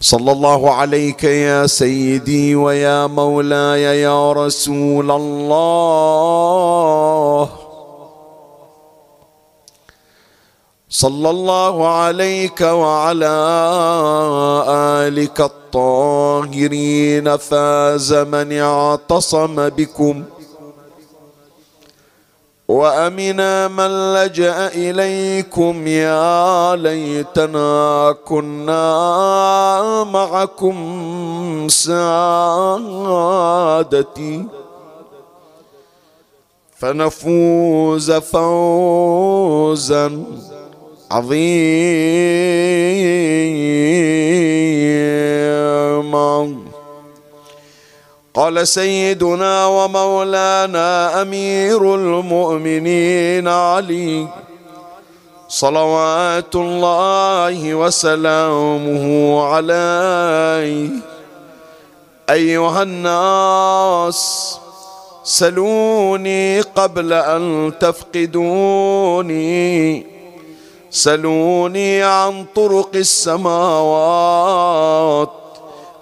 [0.00, 6.28] صلى الله عليك يا سيدي ويا مولاي يا رسول الله.
[10.90, 13.36] صلى الله عليك وعلى
[15.06, 17.36] آلك الطاهرين.
[17.36, 20.24] فاز من اعتصم بكم.
[22.68, 30.76] وامنا من لجأ إليكم يا ليتنا كنا معكم
[31.68, 32.76] سادتي.
[36.78, 38.64] فنفوز فوزا
[41.10, 41.88] عظيما.
[48.38, 54.26] قال سيدنا ومولانا أمير المؤمنين علي.
[55.48, 59.04] صلوات الله وسلامه
[59.42, 60.88] عليه.
[62.30, 64.54] أيها الناس
[65.24, 69.26] سلوني قبل أن تفقدوني.
[70.90, 74.08] سلوني عن طرق السماوات.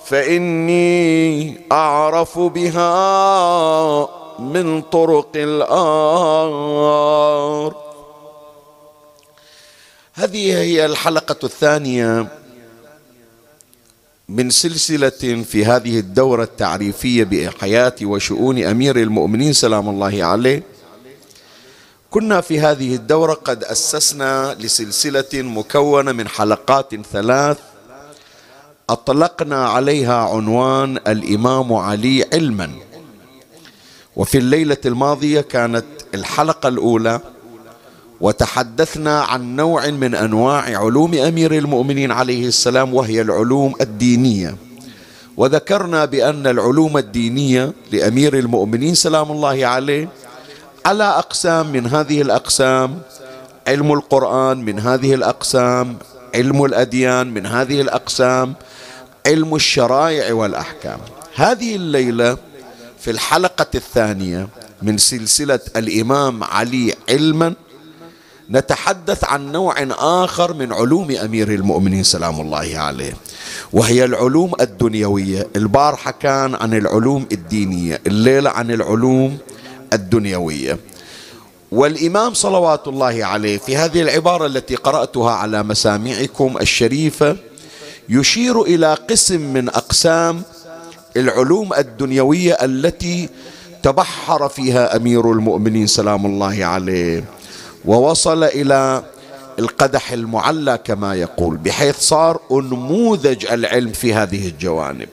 [0.07, 4.09] فإني أعرف بها
[4.39, 6.87] من طرق الآر.
[10.15, 12.29] هذه هي الحلقة الثانية
[14.29, 20.63] من سلسلة في هذه الدورة التعريفية بحياة وشؤون أمير المؤمنين سلام الله عليه.
[22.11, 27.59] كنا في هذه الدورة قد أسسنا لسلسلة مكونة من حلقات ثلاث
[28.91, 32.71] أطلقنا عليها عنوان الإمام علي علما.
[34.17, 37.21] وفي الليلة الماضية كانت الحلقة الأولى
[38.21, 44.57] وتحدثنا عن نوع من أنواع علوم أمير المؤمنين عليه السلام وهي العلوم الدينية.
[45.37, 50.09] وذكرنا بأن العلوم الدينية لأمير المؤمنين سلام الله عليه
[50.87, 52.99] على أقسام من هذه الأقسام
[53.69, 55.97] علم القرآن من هذه الأقسام
[56.35, 58.55] علم الأديان من هذه الأقسام
[59.27, 60.99] علم الشرائع والأحكام.
[61.35, 62.37] هذه الليلة
[63.01, 64.49] في الحلقة الثانية
[64.83, 67.55] من سلسلة الإمام علي علما
[68.51, 73.13] نتحدث عن نوع آخر من علوم أمير المؤمنين سلام الله عليه.
[73.73, 75.49] وهي العلوم الدنيوية.
[75.57, 79.39] البارحة كان عن العلوم الدينية الليلة عن العلوم
[79.93, 80.79] الدنيوية.
[81.73, 87.37] والإمام صلوات الله عليه في هذه العبارة التي قرأتها على مسامعكم الشريفة
[88.09, 90.43] يشير إلى قسم من أقسام
[91.17, 93.29] العلوم الدنيوية التي
[93.83, 97.25] تبحر فيها أمير المؤمنين سلام الله عليه
[97.85, 99.03] ووصل إلى
[99.59, 105.09] القدح المعلى كما يقول بحيث صار أنموذج العلم في هذه الجوانب.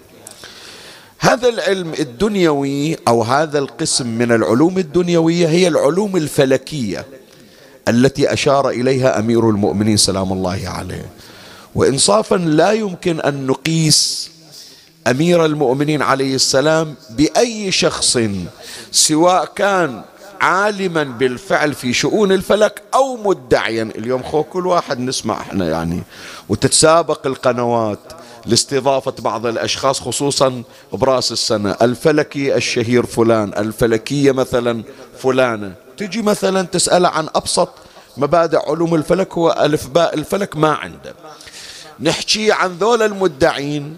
[1.19, 7.05] هذا العلم الدنيوي أو هذا القسم من العلوم الدنيوية هي العلوم الفلكية
[7.87, 11.05] التي أشار إليها أمير المؤمنين سلام الله عليه.
[11.75, 14.31] وانصافا لا يمكن أن نقيس
[15.07, 18.17] أمير المؤمنين عليه السلام بأي شخص
[18.91, 20.01] سواء كان
[20.41, 23.83] عالما بالفعل في شؤون الفلك أو مدعيا.
[23.83, 26.03] اليوم خو كل واحد نسمع إحنا يعني
[26.49, 27.99] وتتسابق القنوات
[28.45, 30.63] لاستضافة بعض الأشخاص خصوصا
[30.93, 31.75] برأس السنة.
[31.81, 34.83] الفلكي الشهير فلان الفلكية مثلا
[35.17, 35.73] فلانة.
[35.97, 37.69] تجي مثلا تسأل عن أبسط
[38.17, 41.13] مبادئ علوم الفلك هو ألف باء الفلك ما عنده.
[42.03, 43.97] نحكي عن ذول المدعين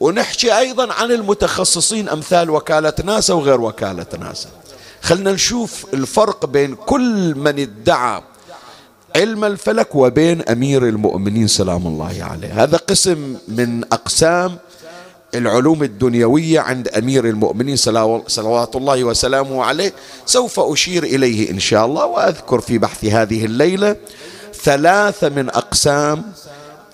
[0.00, 4.48] ونحكي أيضا عن المتخصصين أمثال وكالة ناسا وغير وكالة ناسا.
[5.02, 8.22] خلنا نشوف الفرق بين كل من ادعى
[9.16, 12.62] علم الفلك وبين أمير المؤمنين سلام الله عليه.
[12.62, 14.56] هذا قسم من أقسام
[15.34, 17.76] العلوم الدنيوية عند أمير المؤمنين
[18.26, 19.92] صلوات الله وسلامه عليه.
[20.26, 23.96] سوف أشير إليه إن شاء الله وأذكر في بحث هذه الليلة
[24.62, 26.24] ثلاثة من أقسام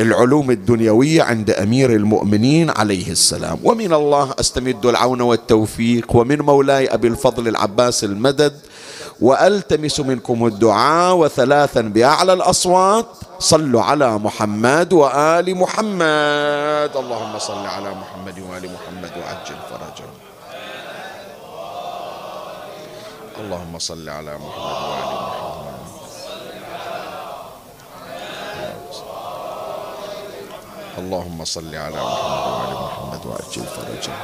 [0.00, 3.58] العلوم الدنيوية عند أمير المؤمنين عليه السلام.
[3.64, 6.16] ومن الله أستمد العون والتوفيق.
[6.16, 8.54] ومن مولاي أبي الفضل العباس المدد.
[9.20, 13.06] وألتمس منكم الدعاء وثلاثا بأعلى الأصوات.
[13.38, 16.90] صلوا على محمد وآل محمد.
[16.96, 20.14] اللهم صل على محمد وآل محمد وعجل فرجهم
[23.38, 25.47] اللهم صل على محمد وآل محمد.
[30.98, 34.18] اللهم صل على محمد وال محمد وعجل فرجهم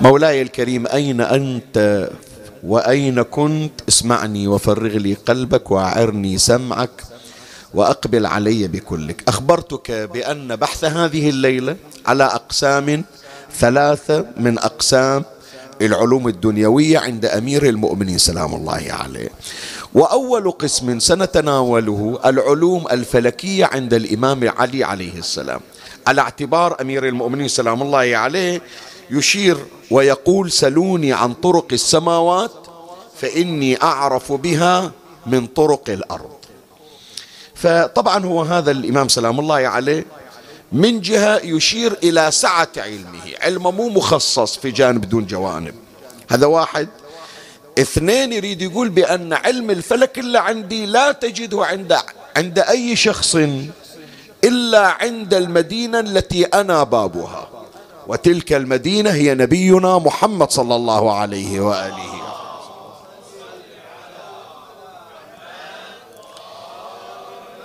[0.00, 2.08] مولاي الكريم أين أنت؟
[2.62, 7.02] وأين كنت؟ اسمعني وفرغ لي قلبك وأعرني سمعك
[7.74, 9.22] وأقبل علي بكلك.
[9.28, 11.76] أخبرتك بأن بحث هذه الليلة
[12.06, 13.04] على أقسام
[13.58, 15.24] ثلاثة من أقسام
[15.82, 19.30] العلوم الدنيوية عند أمير المؤمنين سلام الله عليه.
[19.94, 25.60] وأول قسم سنتناوله العلوم الفلكية عند الإمام علي عليه السلام.
[26.06, 28.62] على اعتبار أمير المؤمنين سلام الله عليه
[29.10, 29.56] يشير
[29.90, 32.50] ويقول سلوني عن طرق السماوات
[33.16, 34.92] فإني أعرف بها
[35.26, 36.36] من طرق الأرض.
[37.54, 40.06] فطبعا هو هذا الإمام سلام الله عليه
[40.72, 43.22] من جهة يشير إلى سعة علمه.
[43.42, 45.74] علمه مو مخصص في جانب دون جوانب.
[46.30, 46.88] هذا واحد.
[47.78, 51.96] اثنين يريد يقول بأن علم الفلك اللي عندي لا تجده عند
[52.36, 53.36] عند أي شخص
[54.44, 57.48] إلا عند المدينة التي أنا بابها.
[58.06, 62.31] وتلك المدينة هي نبينا محمد صلى الله عليه وآله.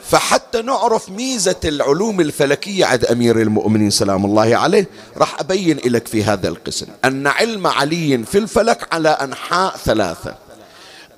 [0.09, 4.89] فحتى نعرف ميزة العلوم الفلكية عند أمير المؤمنين سلام الله عليه.
[5.17, 6.87] راح أبين لك في هذا القسم.
[7.05, 10.35] أن علم علي في الفلك على أنحاء ثلاثة.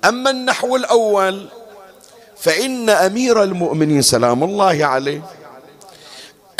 [0.04, 1.48] أما النحو الأول
[2.36, 5.22] فإن أمير المؤمنين سلام الله عليه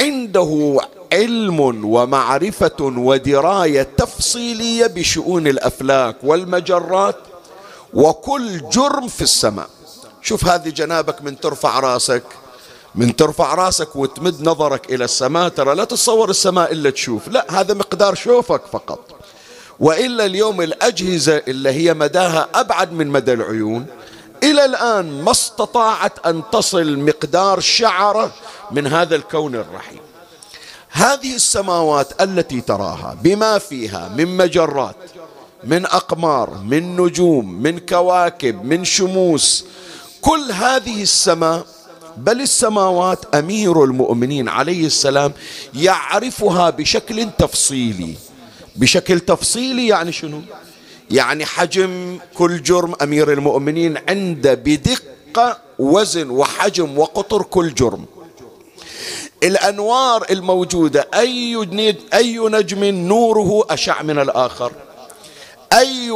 [0.01, 0.81] عنده
[1.13, 7.17] علم ومعرفة ودراية تفصيلية بشؤون الأفلاك والمجرات
[7.95, 9.69] وكل جرم في السماء.
[10.23, 12.23] شوف هذه جنابك من ترفع راسك
[12.95, 17.75] من ترفع راسك وتمد نظرك إلى السماء ترى لا تتصور السماء إلا تشوف لا هذا
[17.75, 19.01] مقدار شوفك فقط.
[19.81, 23.87] وإلا اليوم الأجهزة اللي هي مداها أبعد من مدى العيون
[24.43, 28.33] إلى الآن ما استطاعت أن تصل مقدار شعرة
[28.71, 30.01] من هذا الكون الرحيم.
[30.91, 34.97] هذه السماوات التي تراها بما فيها من مجرات
[35.65, 39.65] من أقمار من نجوم من كواكب من شموس
[40.21, 41.67] كل هذه السماء
[42.17, 45.33] بل السماوات أمير المؤمنين عليه السلام
[45.75, 48.15] يعرفها بشكل تفصيلي.
[48.77, 50.41] بشكل تفصيلي يعني شنو؟
[51.11, 58.05] يعني حجم كل جرم أمير المؤمنين عنده بدقة وزن وحجم وقطر كل جرم.
[59.43, 61.57] الأنوار الموجودة أي
[62.15, 64.73] أي نجم نوره أشع من الآخر.
[65.73, 66.13] أي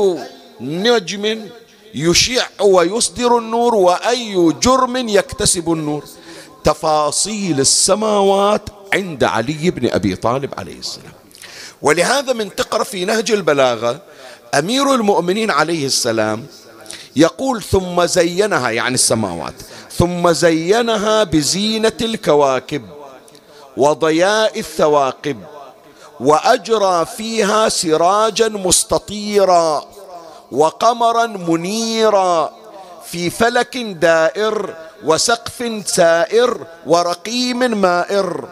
[0.61, 1.49] نجم
[1.95, 6.05] يشع ويصدر النور وأي جرم يكتسب النور.
[6.65, 8.63] تفاصيل السماوات
[8.95, 11.13] عند علي بن أبي طالب عليه السلام.
[11.83, 14.01] ولهذا من تقرأ في نهج البلاغة
[14.55, 16.47] أمير المؤمنين عليه السلام
[17.17, 19.55] يقول ثم زينها يعني السماوات
[19.97, 22.83] ثم زينها بزينة الكواكب
[23.77, 25.41] وضياء الثواقب
[26.21, 29.85] وأجرى فيها سراجا مستطيرا.
[30.55, 32.53] وقمرا منيرا
[33.07, 38.49] في فلك دائر وسقف سائر ورقيم مائر.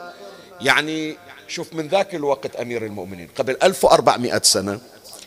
[0.61, 1.17] يعني
[1.49, 4.81] شوف من ذاك الوقت أمير المؤمنين قبل 1400 سنة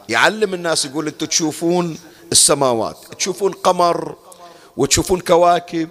[0.10, 1.98] يعلم الناس يقول أنتم تشوفون
[2.32, 4.15] السماوات تشوفون قمر
[4.77, 5.89] وتشوفون كواكب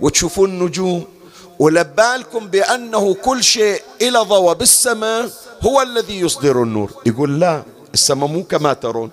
[0.00, 1.04] وتشوفون نجوم.
[1.58, 5.30] ولبالكم بأنه كل شيء إلى ضوء بالسماء
[5.62, 6.90] هو الذي يصدر النور.
[7.06, 7.62] يقول لا
[7.94, 9.10] السماء مو كما ترون.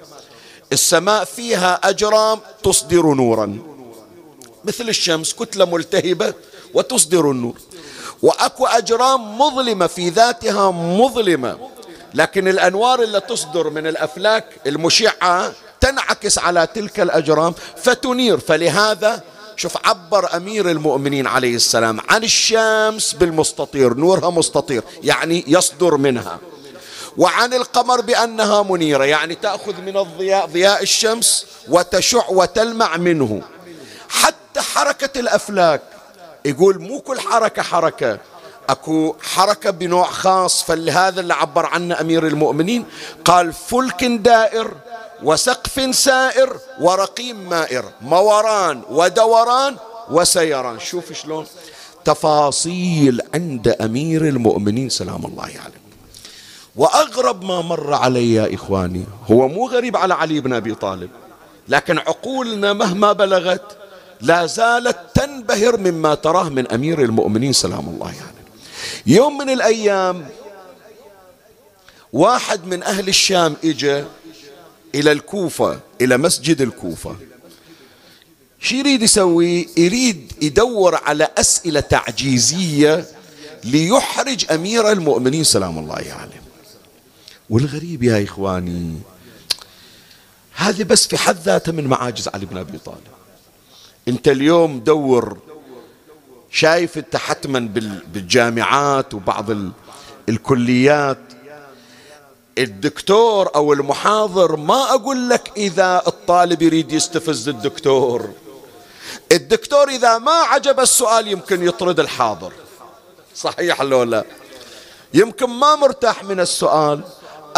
[0.73, 3.59] السماء فيها أجرام تصدر نورا.
[4.65, 6.33] مثل الشمس كتلة ملتهبة
[6.73, 7.57] وتصدر النور.
[8.21, 11.57] وأكو أجرام مظلمة في ذاتها مظلمة.
[12.13, 18.39] لكن الأنوار اللي تصدر من الأفلاك المشعة تنعكس على تلك الأجرام فتنير.
[18.39, 19.23] فلهذا
[19.55, 23.93] شوف عبر أمير المؤمنين عليه السلام عن الشمس بالمستطير.
[23.93, 26.39] نورها مستطير يعني يصدر منها.
[27.17, 33.41] وعن القمر بأنها منيرة يعني تأخذ من الضياء ضياء الشمس وتشع وتلمع منه.
[34.09, 35.81] حتى حركة الأفلاك
[36.45, 38.19] يقول مو كل حركة حركة
[38.69, 40.63] أكو حركة بنوع خاص.
[40.63, 42.85] فلهذا اللي عبر عنه أمير المؤمنين
[43.25, 44.71] قال فلك دائر
[45.23, 49.77] وسقف سائر ورقيم مائر موران ودوران
[50.11, 50.79] وسيران.
[50.79, 51.45] شوف شلون
[52.05, 55.82] تفاصيل عند أمير المؤمنين سلام الله عليه.
[56.75, 61.09] وأغرب ما مر علي يا إخواني هو مو غريب على علي بن أبي طالب
[61.69, 63.77] لكن عقولنا مهما بلغت
[64.21, 68.43] لا زالت تنبهر مما تراه من أمير المؤمنين سلام الله عليه.
[69.05, 70.29] يوم من الأيام
[72.13, 74.03] واحد من أهل الشام اجى
[74.95, 77.15] إلى الكوفة إلى مسجد الكوفة.
[78.59, 83.05] شو يريد يسوي؟ يريد يدور على أسئلة تعجيزية
[83.63, 86.42] ليحرج أمير المؤمنين سلام الله عليه.
[87.53, 88.99] والغريب يا إخواني
[90.53, 93.07] هذه بس في حد ذاتها من معاجز علي بن أبي طالب.
[94.07, 95.37] أنت اليوم دور
[96.51, 97.59] شايف أنت حتما
[98.13, 99.45] بالجامعات وبعض
[100.29, 101.17] الكليات.
[102.57, 108.29] الدكتور أو المحاضر ما أقول لك إذا الطالب يريد يستفز الدكتور.
[109.31, 112.53] الدكتور إذا ما عجب السؤال يمكن يطرد الحاضر.
[113.35, 114.25] صحيح لو لا؟
[115.13, 117.03] يمكن ما مرتاح من السؤال.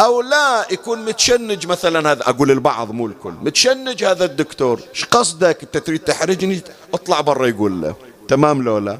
[0.00, 5.62] أو لا يكون متشنج مثلا هذا أقول البعض مو الكل متشنج هذا الدكتور إيش قصدك؟
[5.62, 6.60] أنت تريد تحرجني؟
[6.94, 7.94] اطلع برا يقول له
[8.28, 8.98] تمام لو لا؟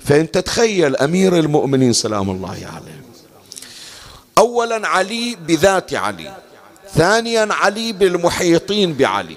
[0.00, 3.02] فأنت تخيل أمير المؤمنين سلام الله عليه.
[4.38, 6.34] أولا علي بذات علي
[6.94, 9.36] ثانيا علي بالمحيطين بعلي.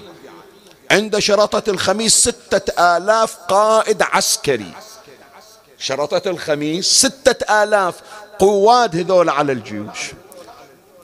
[0.92, 4.74] عند شرطة الخميس ستة آلاف قائد عسكري.
[5.78, 7.96] شرطة الخميس ستة آلاف
[8.40, 10.12] قواد هذول على الجيوش.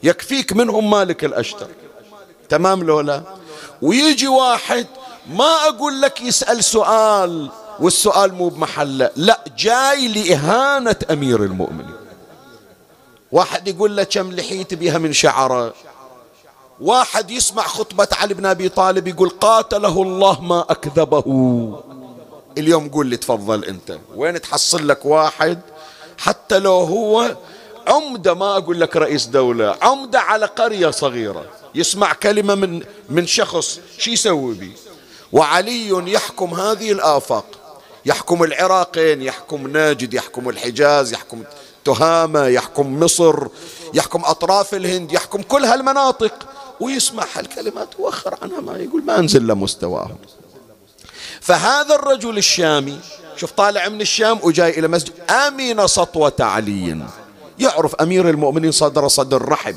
[0.04, 1.68] يكفيك منهم مالك الأشتر.
[2.50, 3.24] تمام لولا
[3.82, 4.88] ويجي واحد
[5.30, 7.50] ما أقول لك يسأل سؤال
[7.80, 9.12] والسؤال مو بمحله.
[9.16, 11.96] لا جاي لإهانة أمير المؤمنين.
[13.32, 15.74] واحد يقول له كم لحيت بها من شعرة؟
[16.82, 21.24] واحد يسمع خطبة علي بن أبي طالب يقول قاتله الله ما أكذبه.
[22.58, 23.98] اليوم قول لي تفضل أنت.
[24.16, 25.60] وين تحصل لك واحد؟
[26.18, 27.36] حتى لو هو
[27.88, 31.46] عمدة ما أقول لك رئيس دولة عمدة على قرية صغيرة.
[31.76, 34.72] يسمع كلمة من من شخص شو يسوي بي؟
[35.32, 37.46] وعلي يحكم هذه الآفاق.
[38.06, 41.44] يحكم العراقين يحكم ناجد يحكم الحجاز يحكم
[41.86, 43.48] تهامة يحكم مصر
[43.94, 46.34] يحكم أطراف الهند يحكم كل هالمناطق.
[46.80, 50.18] ويسمع هالكلمات وأخر عنها ما يقول ما أنزل لمستواهم
[51.42, 53.00] فهذا الرجل الشامي
[53.36, 57.06] شوف طالع من الشام وجاي إلى مسجد أمن سطوة علي.
[57.60, 59.76] يعرف أمير المؤمنين صدر صدر رحب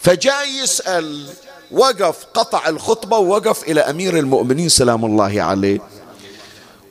[0.00, 1.26] فجاي يسأل
[1.70, 5.80] وقف قطع الخطبة ووقف إلى أمير المؤمنين سلام الله عليه.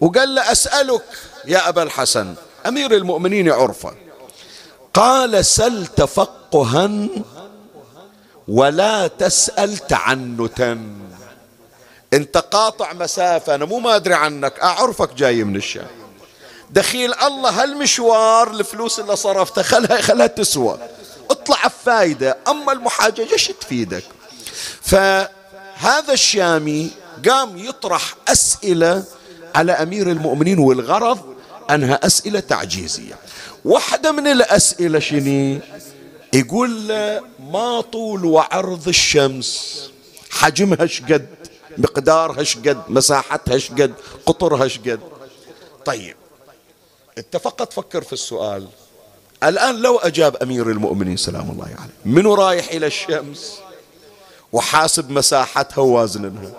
[0.01, 1.05] وقال له أسألك
[1.45, 2.35] يا أبا الحسن
[2.67, 3.93] أمير المؤمنين عرفه
[4.93, 7.07] قال سل تفقها
[8.47, 10.79] ولا تسأل تعنتا.
[12.13, 16.04] انت قاطع مسافة أنا مو ما أدري عنك أعرفك جاي من الشام.
[16.75, 20.77] دخيل الله هالمشوار الفلوس اللي صرفتها خلها خلها تسوى.
[21.29, 22.37] اطلع بفايدة.
[22.47, 24.03] أما المحاججة إيش تفيدك؟
[24.81, 26.91] فهذا الشامي
[27.29, 29.03] قام يطرح أسئلة
[29.55, 31.19] على أمير المؤمنين والغرض
[31.69, 33.15] أنها أسئلة تعجيزية.
[33.65, 35.59] واحدة من الأسئلة شني
[36.33, 39.81] يقول له ما طول وعرض الشمس؟
[40.29, 41.27] حجمها شقد
[41.77, 43.93] مقدارها شقد مساحتها شقد
[44.25, 44.99] قطرها شقد
[45.85, 46.15] طيب.
[47.17, 48.67] انت فقط فكر في السؤال.
[49.43, 53.59] الآن لو أجاب أمير المؤمنين سلام الله عليه منو رايح إلى الشمس؟
[54.53, 56.51] وحاسب مساحتها ووازنها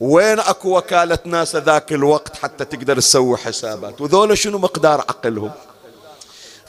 [0.00, 5.50] وين أكو وكالة ناسا ذاك الوقت حتى تقدر تسوي حسابات؟ وذولا شنو مقدار عقلهم؟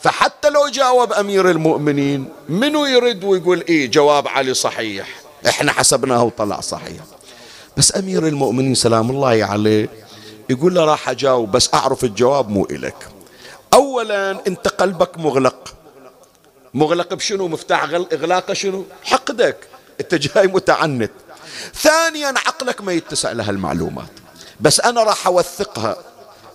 [0.02, 5.08] فحتى لو جاوب أمير المؤمنين منو يرد ويقول إيه جواب علي صحيح؟
[5.48, 7.04] إحنا حسبناه وطلع صحيح.
[7.78, 9.90] بس أمير المؤمنين سلام الله عليه
[10.50, 13.08] يقول له راح أجاوب بس أعرف الجواب مو إلك.
[13.74, 15.74] أولا أنت قلبك مغلق.
[16.74, 19.68] مغلق بشنو؟ مفتاح إغلاقه شنو؟ حقدك.
[20.02, 21.12] أنت جاي متعنت.
[21.76, 24.10] ثانيا عقلك ما يتسع لها المعلومات.
[24.60, 25.98] بس أنا راح أوثقها.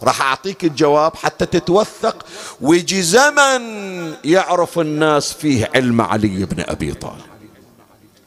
[0.03, 2.27] راح أعطيك الجواب حتى تتوثق.
[2.61, 3.63] ويجي زمن
[4.25, 7.31] يعرف الناس فيه علم علي بن أبي طالب.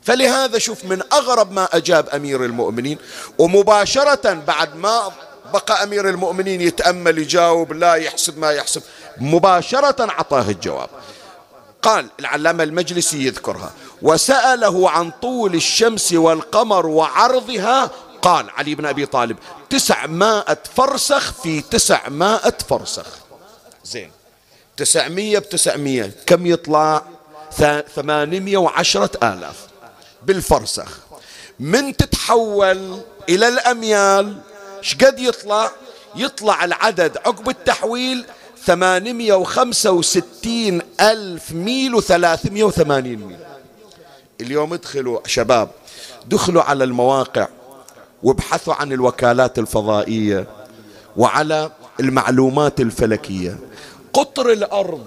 [0.01, 2.97] فلهذا شوف من أغرب ما أجاب أمير المؤمنين
[3.37, 5.11] ومباشرة بعد ما
[5.53, 8.81] بقى أمير المؤمنين يتأمل يجاوب لا يحسب ما يحسب.
[9.17, 10.89] مباشرة أعطاه الجواب.
[11.81, 13.71] قال العلامة المجلسي يذكرها.
[14.01, 17.91] وسأله عن طول الشمس والقمر وعرضها.
[18.21, 19.37] قال علي بن أبي طالب
[19.69, 23.07] تسعمائة فرسخ في تسعمائة فرسخ.
[23.85, 24.11] زين.
[24.77, 26.11] تسعمية بتسعمية.
[26.25, 27.03] كم يطلع؟
[27.95, 29.55] ثمانمية وعشرة آلاف.
[30.23, 30.97] بالفرسخ.
[31.59, 34.37] من تتحول إلى الأميال؟
[34.83, 35.71] شقد يطلع
[36.15, 37.17] يطلع العدد.
[37.17, 38.25] عقب التحويل
[38.65, 43.37] ثمانمية وخمسة وستين ألف ميل وثلاثمية وثمانين ميل.
[44.41, 45.69] اليوم ادخلوا شباب
[46.25, 47.47] دخلوا على المواقع
[48.23, 50.47] وابحثوا عن الوكالات الفضائية
[51.17, 53.59] وعلى المعلومات الفلكية.
[54.13, 55.05] قطر الأرض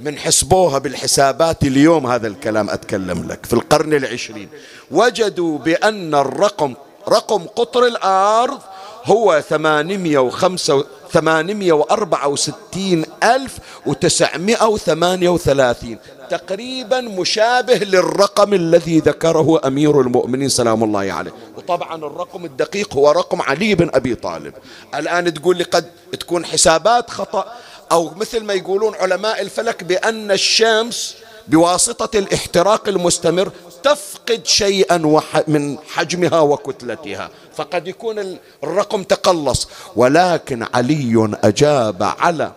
[0.00, 4.48] من حسبوها بالحسابات اليوم هذا الكلام أتكلم لك في القرن العشرين.
[4.90, 6.74] وجدوا بأن الرقم
[7.08, 8.60] رقم قطر الأرض
[9.04, 15.98] هو ثمانمية وخمسة ثمانمية وأربعة وستين ألف وتسعمائة وثمانية وثلاثين.
[16.30, 21.32] تقريبا مشابه للرقم الذي ذكره أمير المؤمنين سلام الله عليه.
[21.56, 24.54] وطبعا الرقم الدقيق هو رقم علي بن أبي طالب.
[24.94, 25.84] الآن تقول لي قد
[26.20, 27.52] تكون حسابات خطأ
[27.92, 31.14] أو مثل ما يقولون علماء الفلك بأن الشمس
[31.48, 33.50] بواسطة الاحتراق المستمر
[33.82, 37.30] تفقد شيئا من حجمها وكتلتها.
[37.56, 39.68] فقد يكون الرقم تقلص.
[39.96, 42.52] ولكن علي أجاب على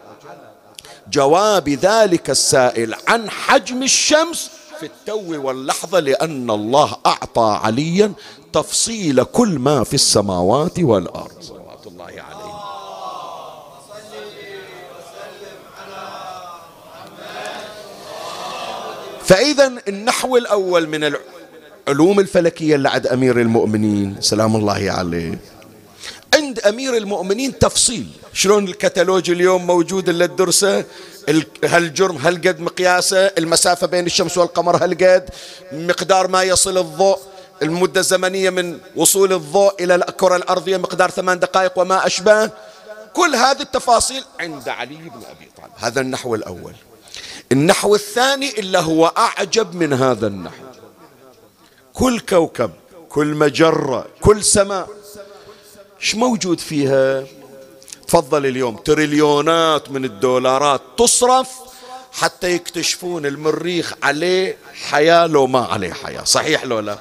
[1.09, 8.13] جواب ذلك السائل عن حجم الشمس في التو واللحظة لأن الله أعطى عليا
[8.53, 12.45] تفصيل كل ما في السماوات والأرض صلوات الله عليه
[19.25, 21.13] فإذا النحو الأول من
[21.87, 24.15] العلوم الفلكية اللي عند أمير المؤمنين.
[24.19, 25.39] سلام الله عليه.
[26.35, 28.07] عند أمير المؤمنين تفصيل.
[28.33, 30.85] شلون الكتالوج اليوم موجود إلا الدرسة؟
[31.63, 35.29] هالجرم هالقد مقياسه المسافة بين الشمس والقمر هالقد
[35.71, 37.19] مقدار ما يصل الضوء
[37.61, 42.51] المدة الزمنية من وصول الضوء إلى الكرة الأرضية مقدار ثمان دقائق وما أشبه.
[43.13, 45.71] كل هذه التفاصيل عند علي بن أبي طالب.
[45.75, 46.73] هذا النحو الأول.
[47.51, 50.63] النحو الثاني إلا هو أعجب من هذا النحو.
[51.93, 52.71] كل كوكب
[53.09, 54.89] كل مجرة كل سماء.
[56.01, 57.23] إيش موجود فيها؟
[58.07, 58.77] تفضل اليوم.
[58.77, 61.49] تريليونات من الدولارات تصرف
[62.11, 64.57] حتى يكتشفون المريخ عليه
[64.89, 66.23] حياة لو ما عليه حياة.
[66.23, 66.97] صحيح لو لا؟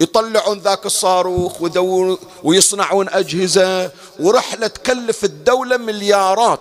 [0.00, 1.62] يطلعون ذاك الصاروخ
[2.42, 3.90] ويصنعون أجهزة
[4.20, 6.60] ورحلة تكلف الدولة مليارات.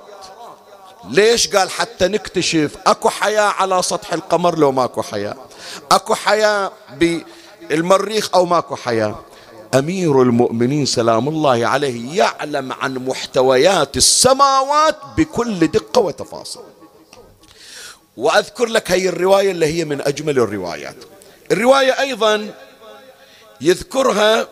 [1.10, 5.36] ليش قال حتى نكتشف أكو حياة على سطح القمر لو ماكو حياة؟
[5.92, 9.20] أكو حياة بالمريخ أو ماكو حياة؟
[9.74, 16.62] أمير المؤمنين سلام الله عليه يعلم عن محتويات السماوات بكل دقة وتفاصيل.
[18.18, 20.96] وأذكر لك هي الرواية اللي هي من أجمل الروايات.
[21.52, 22.54] الرواية أيضا
[23.62, 24.48] يذكرها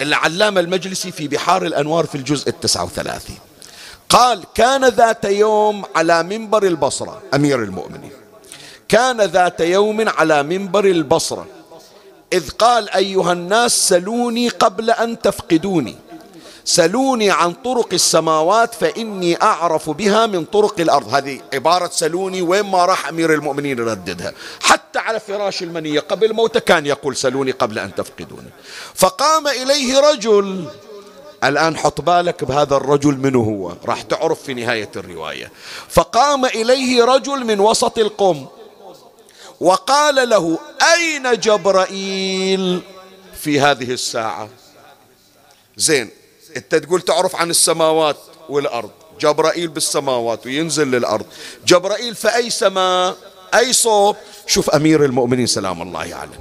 [0.00, 3.38] العلامة المجلسي في بحار الأنوار في الجزء التسعة وثلاثين.
[4.12, 7.22] قال كان ذات يوم على منبر البصرة.
[7.34, 8.12] أمير المؤمنين
[8.88, 11.46] كان ذات يوم على منبر البصرة.
[12.32, 15.96] إذ قال أيها الناس سلوني قبل أن تفقدوني.
[16.64, 21.14] سلوني عن طرق السماوات فإني أعرف بها من طرق الأرض.
[21.14, 24.32] هذه عبارة سلوني وين ما راح أمير المؤمنين يرددها.
[24.62, 28.50] حتى على فراش المنية قبل موته كان يقول سلوني قبل أن تفقدوني.
[28.94, 30.64] فقام إليه رجل
[31.44, 35.52] الآن حط بالك بهذا الرجل منه هو؟ راح تعرف في نهاية الرواية.
[35.88, 38.48] فقام إليه رجل من وسط القوم
[39.60, 40.58] وقال له
[40.94, 42.82] أين جبرائيل
[43.40, 44.48] في هذه الساعة؟
[45.76, 46.10] زين
[46.56, 48.16] أنت تقول تعرف عن السماوات
[48.48, 51.26] والأرض جبرائيل بالسماوات وينزل للأرض.
[51.66, 53.16] جبرائيل في أي سماء؟
[53.54, 56.40] أي صوب؟ شوف أمير المؤمنين سلام الله عليه.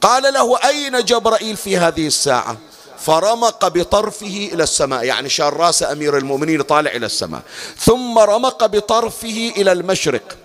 [0.00, 2.56] قال له أين جبرائيل في هذه الساعة؟
[3.00, 7.42] فرمق بطرفه إلى السماء يعني شار رأس أمير المؤمنين طالع إلى السماء.
[7.78, 10.36] ثم رمق بطرفه إلى المشرق.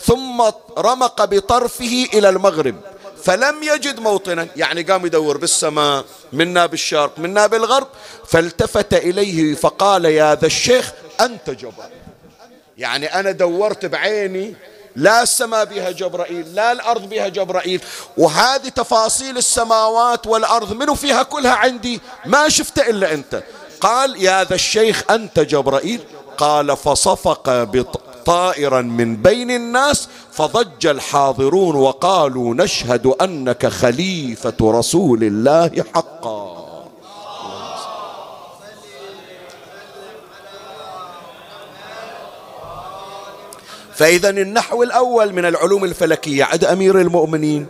[0.00, 0.42] ثم
[0.78, 2.76] رمق بطرفه إلى المغرب.
[3.22, 7.88] فلم يجد موطنا يعني قام يدور بالسماء منا بالشرق منا بالغرب
[8.26, 11.90] فالتفت إليه فقال يا ذا الشيخ أنت جبار.
[12.78, 14.54] يعني أنا دورت بعيني
[14.96, 17.80] لا السماء بها جبرائيل لا الأرض بها جبرائيل.
[18.16, 23.42] وهذه تفاصيل السماوات والأرض منو فيها كلها عندي؟ ما شفت إلا أنت.
[23.80, 26.00] قال يا ذا الشيخ أنت جبرائيل؟
[26.38, 27.64] قال فصفق
[28.26, 36.67] طائرا من بين الناس فضج الحاضرون وقالوا نشهد أنك خليفة رسول الله حقا.
[43.98, 47.66] فإذا النحو الأول من العلوم الفلكية عند أمير المؤمنين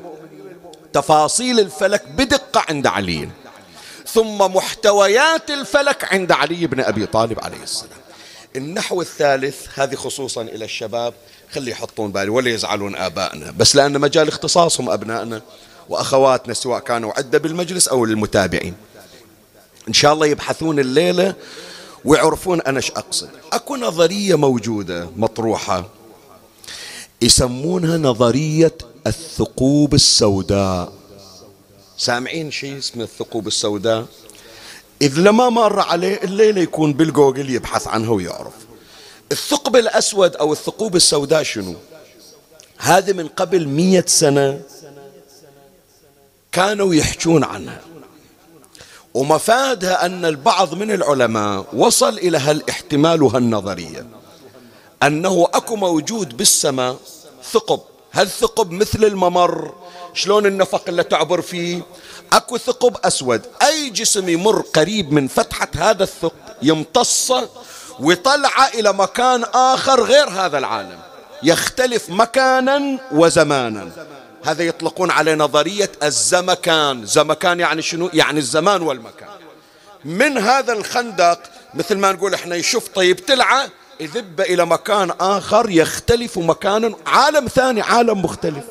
[0.92, 3.28] تفاصيل الفلك بدقة عند علي
[4.06, 7.98] ثم محتويات الفلك عند علي بن أبي طالب عليه السلام.
[8.56, 11.14] النحو الثالث هذه خصوصا إلى الشباب
[11.52, 15.42] خلي يحطون بالي ولا يزعلون آبائنا بس لأن مجال اختصاصهم أبنائنا
[15.88, 18.74] وأخواتنا سواء كانوا عدة بالمجلس أو للمتابعين
[19.88, 21.34] إن شاء الله يبحثون الليلة
[22.04, 23.30] ويعرفون أنا إيش أقصد.
[23.52, 25.97] أكو نظرية موجودة مطروحة
[27.22, 28.74] يسمونها نظرية
[29.06, 30.92] الثقوب السوداء.
[31.96, 34.06] سامعين شيء اسمه الثقوب السوداء؟
[35.02, 38.52] إذ لما مر عليه الليلة يكون بالجوجل يبحث عنها ويعرف.
[39.32, 41.74] الثقب الأسود أو الثقوب السوداء شنو؟
[42.78, 44.60] هذه من قبل مية سنة
[46.52, 47.80] كانوا يحجون عنها.
[49.14, 54.06] ومفادها أن البعض من العلماء وصل إلى هالاحتمال وهالنظرية.
[55.02, 56.96] أنه أكو موجود بالسماء
[57.52, 57.80] ثقب.
[58.12, 59.74] هالثقب مثل الممر؟
[60.14, 61.82] شلون النفق اللي تعبر فيه؟
[62.32, 63.42] أكو ثقب أسود.
[63.62, 66.32] أي جسم يمر قريب من فتحة هذا الثقب
[66.62, 67.48] يمتصه
[68.00, 70.98] ويطلعه إلى مكان آخر غير هذا العالم.
[71.42, 73.90] يختلف مكانا وزمانا.
[74.44, 77.06] هذا يطلقون عليه نظرية الزمكان.
[77.06, 79.28] زمكان يعني شنو؟ يعني الزمان والمكان.
[80.04, 81.40] من هذا الخندق
[81.74, 83.68] مثل ما نقول إحنا يشوف طيب تلعة
[84.00, 88.64] يذب إلى مكان آخر يختلف مكانا عالم ثاني عالم مختلف.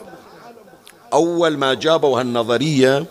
[1.14, 3.06] أول ما جابوا هالنظرية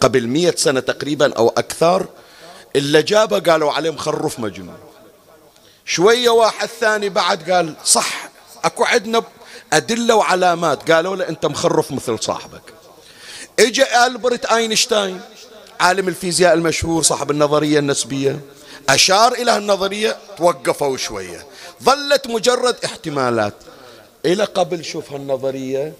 [0.00, 2.06] قبل مئة سنة تقريبا أو أكثر
[2.76, 4.78] اللي جابه قالوا عليه مخرف مجنون.
[5.84, 8.28] شوية واحد ثاني بعد قال صح
[8.64, 9.22] أكو عندنا
[9.72, 10.90] أدلة وعلامات.
[10.90, 12.62] قالوا له أنت مخرف مثل صاحبك.
[13.58, 15.20] اجى ألبرت أينشتاين
[15.80, 18.40] عالم الفيزياء المشهور صاحب النظرية النسبية
[18.88, 21.46] أشار إلى النظرية توقفوا شوية.
[21.82, 23.54] ظلت مجرد احتمالات.
[24.26, 25.92] إلى قبل شوف هالنظرية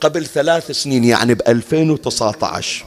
[0.00, 2.86] قبل ثلاث سنين يعني ب 2019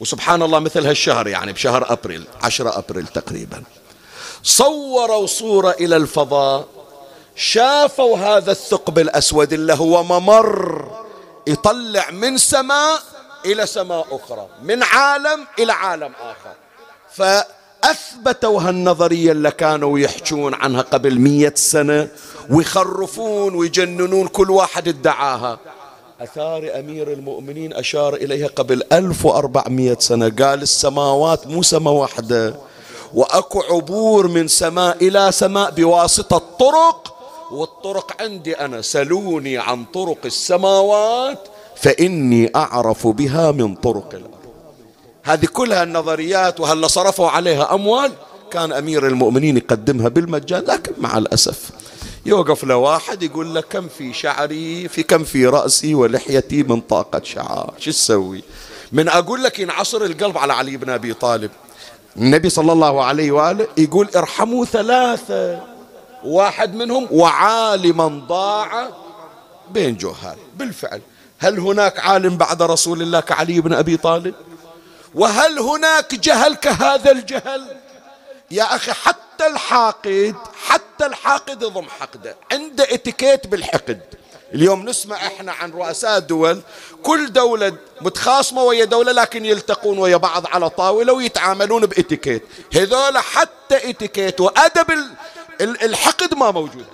[0.00, 3.62] وسبحان الله مثل هالشهر يعني بشهر أبريل 10 أبريل تقريبا.
[4.42, 6.66] صوروا صورة إلى الفضاء
[7.36, 10.90] شافوا هذا الثقب الأسود اللي هو ممر
[11.46, 13.02] يطلع من سماء
[13.44, 16.54] إلى سماء أخرى من عالم إلى عالم آخر.
[17.84, 22.08] فأثبتوا هالنظرية اللي كانوا يحجون عنها قبل مية سنة
[22.50, 25.58] ويخرفون ويجننون كل واحد ادعاها.
[26.20, 32.54] أثار أمير المؤمنين أشار إليها قبل 1400 سنة قال السماوات مو سماء واحدة
[33.14, 37.14] وأكو عبور من سماء إلى سماء بواسطة طرق
[37.52, 41.38] والطرق عندي أنا سلوني عن طرق السماوات
[41.76, 44.43] فإني أعرف بها من طرق الأرض.
[45.24, 48.12] هذه كلها النظريات وهلا صرفوا عليها أموال؟
[48.50, 51.70] كان أمير المؤمنين يقدمها بالمجان لكن مع الأسف
[52.26, 57.20] يوقف له واحد يقول له كم في شعري في كم في رأسي ولحيتي من طاقة
[57.24, 57.74] شعار.
[57.78, 58.42] شو تسوي؟
[58.92, 61.50] من أقول لك ينعصر القلب على علي بن أبي طالب.
[62.16, 65.62] النبي صلى الله عليه وآله يقول ارحموا ثلاثة.
[66.24, 68.88] واحد منهم وعالما ضاع
[69.70, 70.36] بين جهال.
[70.56, 71.00] بالفعل.
[71.38, 74.34] هل هناك عالم بعد رسول الله كعلي بن أبي طالب؟
[75.14, 77.76] وهل هناك جهل كهذا الجهل؟
[78.50, 80.34] يا أخي حتى الحاقد
[80.66, 82.36] حتى الحاقد يضم حقده.
[82.52, 84.00] عنده اتيكيت بالحقد.
[84.54, 86.60] اليوم نسمع إحنا عن رؤساء دول
[87.02, 92.42] كل دولة متخاصمة ويا دولة لكن يلتقون ويا بعض على طاولة ويتعاملون باتيكيت.
[92.74, 94.86] هذول حتى اتيكيت وأدب
[95.60, 96.86] الحقد ما موجود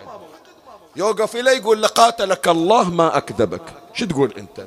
[0.97, 3.63] يوقف إليه يقول لقاتلك الله ما أكذبك.
[3.95, 4.67] شو تقول أنت؟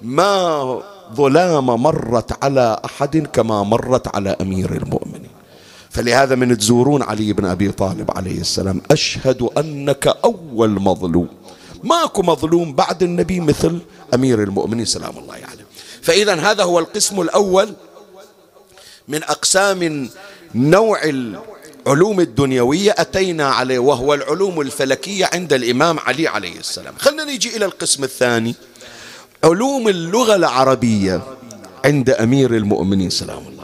[0.00, 0.82] ما
[1.14, 5.30] ظلام مرت على أحد كما مرت على أمير المؤمنين.
[5.90, 11.28] فلهذا من تزورون علي بن أبي طالب عليه السلام أشهد أنك أول مظلوم.
[11.84, 13.78] ماكو مظلوم بعد النبي مثل
[14.14, 15.42] أمير المؤمنين سلام الله عليه.
[15.42, 15.60] يعني.
[16.02, 17.74] فإذا هذا هو القسم الأول
[19.08, 20.10] من أقسام
[20.54, 26.94] نوع العلوم الدنيوية أتينا عليه وهو العلوم الفلكية عند الإمام علي عليه السلام.
[26.98, 28.54] خلنا نيجي إلى القسم الثاني.
[29.44, 31.22] علوم اللغة العربية
[31.84, 33.60] عند أمير المؤمنين سلام الله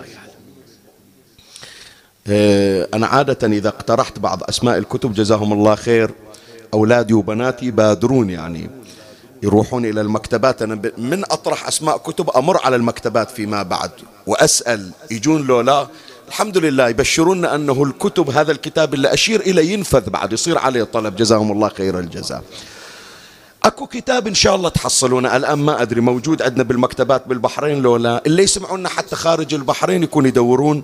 [2.29, 6.11] آه، أنا عادة إذا اقترحت بعض أسماء الكتب جزاهم الله خير.
[6.75, 8.71] أولادي وبناتي بادرون يعني
[9.43, 10.63] يروحون إلى المكتبات.
[10.63, 13.91] أنا من أطرح أسماء كتب أمر على المكتبات فيما بعد
[14.27, 15.87] وأسأل يجون لو لا.
[16.29, 21.17] الحمد لله يبشرون أنه الكتب هذا الكتاب اللي أشير إليه ينفذ بعد يصير عليه طلب.
[21.17, 22.43] جزاهم الله خير الجزاء.
[23.67, 25.37] أكو كتاب إن شاء الله تحصلونه.
[25.37, 28.23] الآن ما أدري موجود عندنا بالمكتبات بالبحرين لو لا.
[28.27, 30.83] اللي يسمعونا حتى خارج البحرين يكون يدورون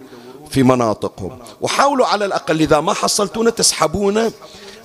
[0.51, 1.39] في مناطقهم.
[1.61, 4.33] وحاولوا على الأقل إذا ما حصلتونا تسحبونه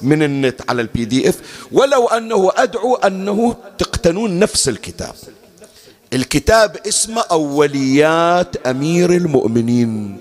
[0.02, 1.40] من النت على ال PDF
[1.72, 5.16] ولو أنه أدعو أنه تقتنون نفس الكتاب.
[6.14, 10.18] الكتاب اسمه أوليات أمير المؤمنين.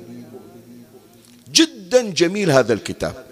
[1.53, 3.26] جدا جميل هذا الكتاب.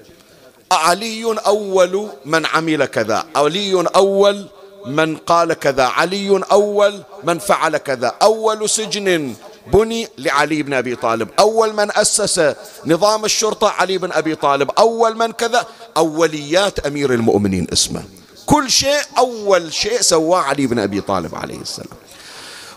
[0.75, 4.47] علي أول من عمل كذا علي أول
[4.87, 9.35] من قال كذا علي أول من فعل كذا أول سجن
[9.73, 12.55] بني علي بن أبي طالب أول من أسس
[12.87, 18.03] نظام الشرطة علي بن أبي طالب أول من كذا أوليات أمير المؤمنين اسمه.
[18.47, 21.99] كل شيء أول شيء سواه علي بن أبي طالب عليه السلام.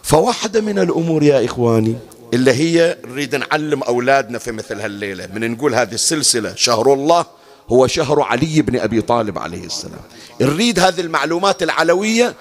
[0.04, 1.96] فواحدة من الأمور يا إخواني
[2.34, 7.26] اللي هي نريد نعلم أولادنا في مثل هالليلة من نقول هذه السلسلة شهر الله
[7.70, 10.02] هو شهر علي بن أبي طالب عليه السلام.
[10.42, 12.36] نريد هذه المعلومات العلوية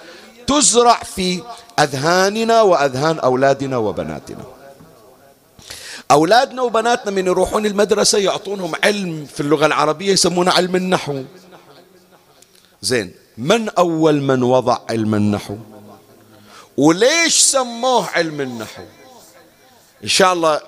[0.47, 1.43] تزرع في
[1.79, 4.45] أذهاننا وأذهان أولادنا وبناتنا.
[6.11, 11.23] أولادنا وبناتنا من يروحون المدرسة يعطونهم علم في اللغة العربية يسمونه علم النحو.
[12.83, 15.57] زين من أول من وضع علم النحو؟
[16.77, 18.83] وليش سموه علم النحو؟
[20.05, 20.61] إن شاء الله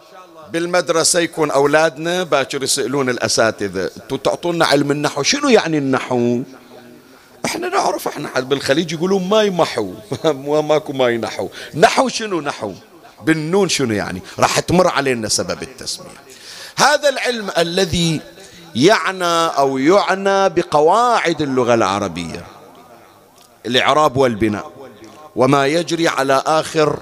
[0.53, 6.43] بالمدرسة يكون أولادنا باكر يسألون الأساتذة أنتوا تعطونا علم النحو شنو يعني النحو؟
[7.45, 9.93] إحنا نعرف إحنا بالخليج يقولون ما يمحو
[10.69, 12.73] ماكو ما ينحو نحو شنو نحو؟
[13.25, 16.07] بالنون شنو يعني؟ راح تمر علينا سبب التسمية.
[16.77, 18.21] هذا العلم الذي
[18.75, 22.47] يعنى أو يعنى بقواعد اللغة العربية
[23.67, 24.73] الإعراب والبناء
[25.37, 26.99] وما يجري على آخر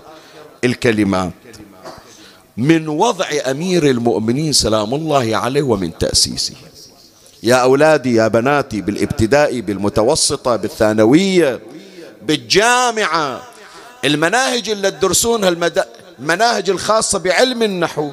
[0.65, 1.33] الكلمات.
[2.57, 6.55] من وضع أمير المؤمنين سلام الله عليه ومن تأسيسه.
[7.43, 11.61] يا أولادي يا بناتي بالابتدائي بالمتوسطة بالثانوية
[12.23, 13.43] بالجامعة
[14.05, 15.57] المناهج اللي تدرسونها
[16.19, 18.11] المناهج الخاصة بعلم النحو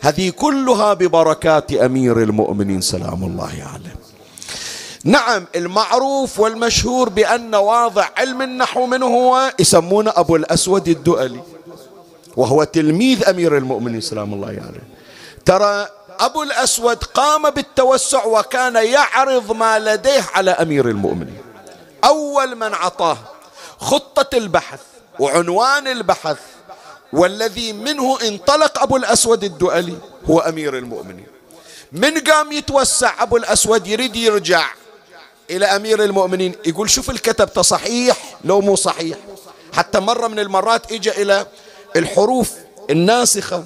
[0.00, 3.96] هذه كلها ببركات أمير المؤمنين سلام الله عليه.
[5.04, 11.40] نعم المعروف والمشهور بأن واضع علم النحو منه هو يسمونه أبو الأسود الدؤلي.
[12.36, 14.86] وهو تلميذ أمير المؤمنين سلام الله عليه.
[15.44, 15.88] ترى
[16.20, 21.42] أبو الأسود قام بالتوسع وكان يعرض ما لديه على أمير المؤمنين.
[22.04, 23.18] أول من عطاه
[23.78, 24.80] خطة البحث
[25.18, 26.38] وعنوان البحث
[27.12, 29.96] والذي منه انطلق أبو الأسود الدؤلي
[30.30, 31.26] هو أمير المؤمنين.
[31.92, 34.64] من قام يتوسع أبو الأسود يريد يرجع
[35.50, 36.54] إلى أمير المؤمنين.
[36.66, 39.18] يقول شوف الكتب صحيح لو مو صحيح.
[39.72, 41.46] حتى مرة من المرات إجا إلى
[41.96, 42.52] الحروف
[42.90, 43.64] الناسخة.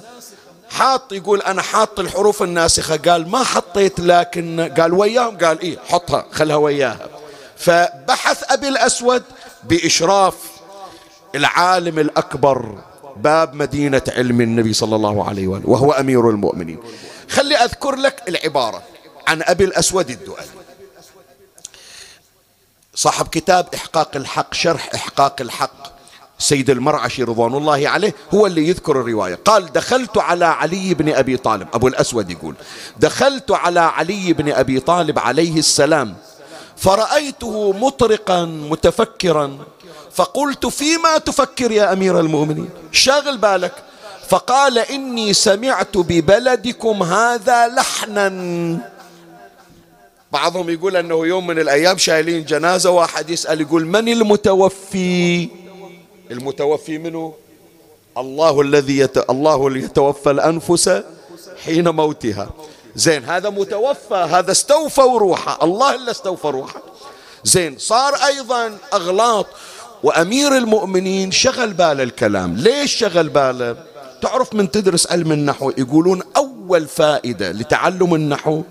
[0.69, 2.97] حاط يقول أنا حاط الحروف الناسخة.
[2.97, 7.09] قال ما حطيت لكن قال وياهم؟ قال إيه حطها خلها وياها.
[7.57, 9.23] فبحث أبي الأسود
[9.63, 10.35] بإشراف
[11.35, 12.83] العالم الأكبر
[13.15, 16.79] باب مدينة علم النبي صلى الله عليه وآله وهو أمير المؤمنين.
[17.29, 18.83] خلي أذكر لك العبارة
[19.27, 20.45] عن أبي الأسود الدؤلي.
[22.95, 25.96] صاحب كتاب إحقاق الحق شرح إحقاق الحق.
[26.39, 29.39] سيد المرعشي رضوان الله عليه هو اللي يذكر الرواية.
[29.45, 31.67] قال دخلت على علي بن أبي طالب.
[31.73, 32.55] أبو الأسود يقول
[32.99, 36.15] دخلت على علي بن أبي طالب عليه السلام
[36.77, 39.57] فرأيته مطرقا متفكرا
[40.13, 43.73] فقلت فيما تفكر يا أمير المؤمنين؟ شاغل بالك.
[44.29, 48.29] فقال إني سمعت ببلدكم هذا لحنا.
[50.31, 55.49] بعضهم يقول أنه يوم من الأيام شايلين جنازة واحد يسأل يقول من المتوفي؟
[56.31, 57.33] المتوفي منه
[58.17, 59.29] الله الذي يت...
[59.29, 61.03] الله اللي يتوفى الأنفس
[61.65, 62.49] حين موتها.
[62.95, 66.81] زين هذا متوفى هذا استوفى روحه الله اللي استوفى روحه.
[67.43, 69.45] زين صار أيضا أغلاط.
[70.03, 72.55] وأمير المؤمنين شغل باله الكلام.
[72.55, 73.75] ليش شغل باله؟
[74.21, 78.63] تعرف من تدرس علم النحو يقولون أول فائدة لتعلم النحو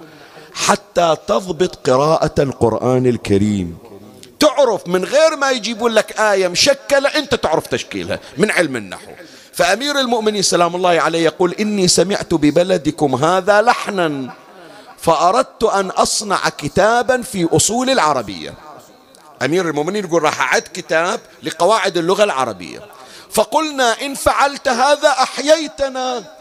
[0.52, 3.78] حتى تضبط قراءة القرآن الكريم.
[4.40, 9.10] تعرف من غير ما يجيبون لك آية مشكلة أنت تعرف تشكيلها من علم النحو.
[9.52, 14.34] فأمير المؤمنين سلام الله عليه يقول إني سمعت ببلدكم هذا لحنا
[14.98, 18.54] فأردت أن أصنع كتابا في أصول العربية.
[19.42, 22.80] أمير المؤمنين يقول راح أعد كتاب لقواعد اللغة العربية.
[23.30, 26.35] فقلنا إن فعلت هذا أحييتنا.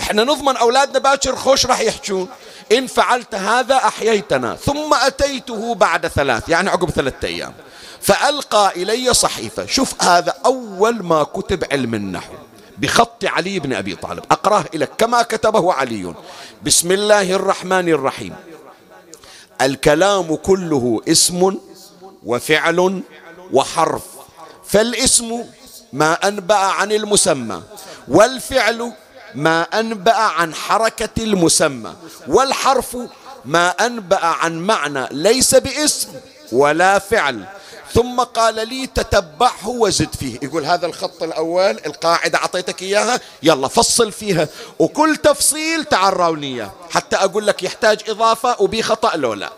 [0.00, 2.28] إحنا نضمن أولادنا باكر خوش راح يحجون.
[2.72, 7.52] إن فعلت هذا أحييتنا ثم أتيته بعد ثلاث يعني عقب ثلاثة أيام.
[8.00, 9.66] فألقى إلي صحيفة.
[9.66, 12.32] شوف هذا أول ما كتب علم النحو
[12.78, 14.24] بخط علي بن أبي طالب.
[14.30, 16.14] أقرأه لك كما كتبه علي.
[16.62, 18.34] بسم الله الرحمن الرحيم.
[19.60, 21.58] الكلام كله اسم
[22.24, 23.02] وفعل
[23.52, 24.02] وحرف.
[24.66, 25.44] فالاسم
[25.92, 27.62] ما أنبأ عن المسمى
[28.08, 28.92] والفعل
[29.34, 31.94] ما أنبأ عن حركة المسمى
[32.28, 32.96] والحرف
[33.44, 36.08] ما أنبأ عن معنى ليس باسم
[36.52, 37.44] ولا فعل.
[37.94, 40.38] ثم قال لي تتبعه وزد فيه.
[40.42, 44.48] يقول هذا الخط الأول القاعدة أعطيتك إياها يلا فصل فيها.
[44.78, 46.70] وكل تفصيل تعال إياه.
[46.90, 49.52] حتى أقول لك يحتاج إضافة وبي خطأ لو لا.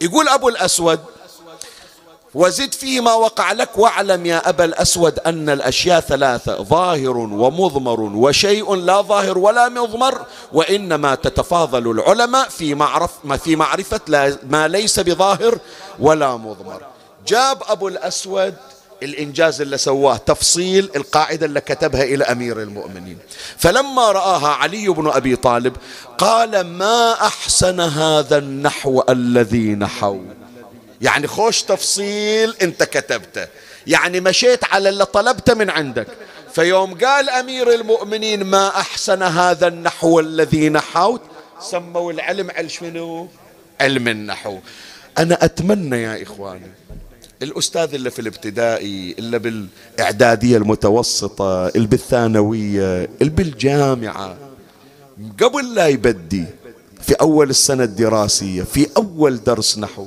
[0.00, 1.00] يقول أبو الأسود
[2.36, 8.74] وزد فيه ما وقع لك واعلم يا أبا الأسود أن الأشياء ثلاثة ظاهر ومضمر وشيء
[8.74, 13.10] لا ظاهر ولا مضمر وإنما تتفاضل العلماء في معرف
[13.44, 14.00] في معرفة
[14.50, 15.58] ما ليس بظاهر
[15.98, 16.82] ولا مضمر.
[17.26, 18.54] جاب أبو الأسود
[19.02, 23.18] الإنجاز اللي سواه تفصيل القاعدة اللي كتبها إلى أمير المؤمنين.
[23.58, 25.76] فلما رآها علي بن أبي طالب
[26.18, 30.20] قال ما أحسن هذا النحو الذي نحو؟
[31.02, 33.46] يعني خوش تفصيل انت كتبته.
[33.86, 36.06] يعني مشيت على اللي طلبته من عندك.
[36.54, 41.20] فيوم قال أمير المؤمنين ما أحسن هذا النحو الذي نحوت؟
[41.60, 43.28] سموا العلم علم شنو؟
[43.80, 44.58] علم النحو.
[45.18, 46.70] أنا أتمنى يا إخواني
[47.42, 54.36] الأستاذ اللي في الابتدائي اللي بالإعدادية المتوسطة اللي بالثانوية اللي بالجامعة
[55.42, 56.44] قبل لا يبدي
[57.02, 60.06] في أول السنة الدراسية في أول درس نحو.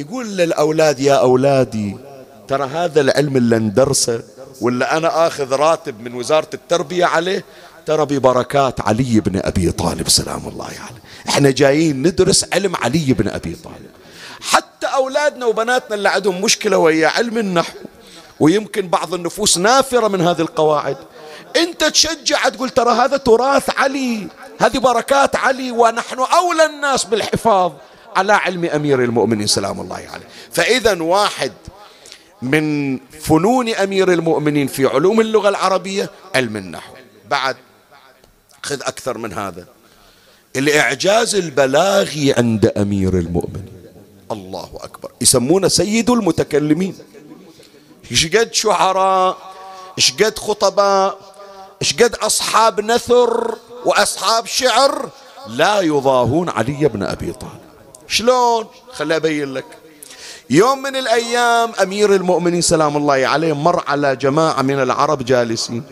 [0.00, 1.96] يقول للأولاد يا أولادي
[2.48, 4.22] ترى هذا العلم اللي ندرسه
[4.60, 7.44] ولا أنا آخذ راتب من وزارة التربية عليه
[7.86, 10.76] ترى ببركات علي بن أبي طالب سلام الله عليه.
[10.76, 10.96] يعني.
[11.28, 13.90] إحنا جايين ندرس علم علي بن أبي طالب.
[14.40, 17.78] حتى أولادنا وبناتنا اللي عندهم مشكلة ويا علم النحو
[18.40, 20.96] ويمكن بعض النفوس نافرة من هذه القواعد.
[21.56, 24.26] أنت تشجع تقول ترى هذا تراث علي
[24.60, 27.72] هذه بركات علي ونحن أولى الناس بالحفاظ.
[28.16, 30.28] على علم أمير المؤمنين سلام الله عليه.
[30.52, 31.52] فإذا واحد
[32.42, 36.94] من فنون أمير المؤمنين في علوم اللغة العربية علم النحو.
[37.30, 37.56] بعد
[38.62, 39.66] خذ أكثر من هذا.
[40.56, 43.80] الإعجاز البلاغي عند أمير المؤمنين.
[44.32, 45.10] الله أكبر.
[45.20, 46.96] يسمونه سيد المتكلمين.
[48.10, 49.38] إيش قد شعراء
[49.98, 51.18] إيش قد خطباء
[51.82, 55.10] إيش قد أصحاب نثر وأصحاب شعر
[55.46, 57.59] لا يضاهون علي بن أبي طالب.
[58.10, 59.64] شلون؟ خلي أبين لك.
[60.50, 65.82] يوم من الأيام أمير المؤمنين سلام الله عليه مر على جماعة من العرب جالسين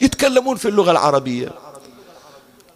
[0.00, 1.48] يتكلمون في اللغة العربية.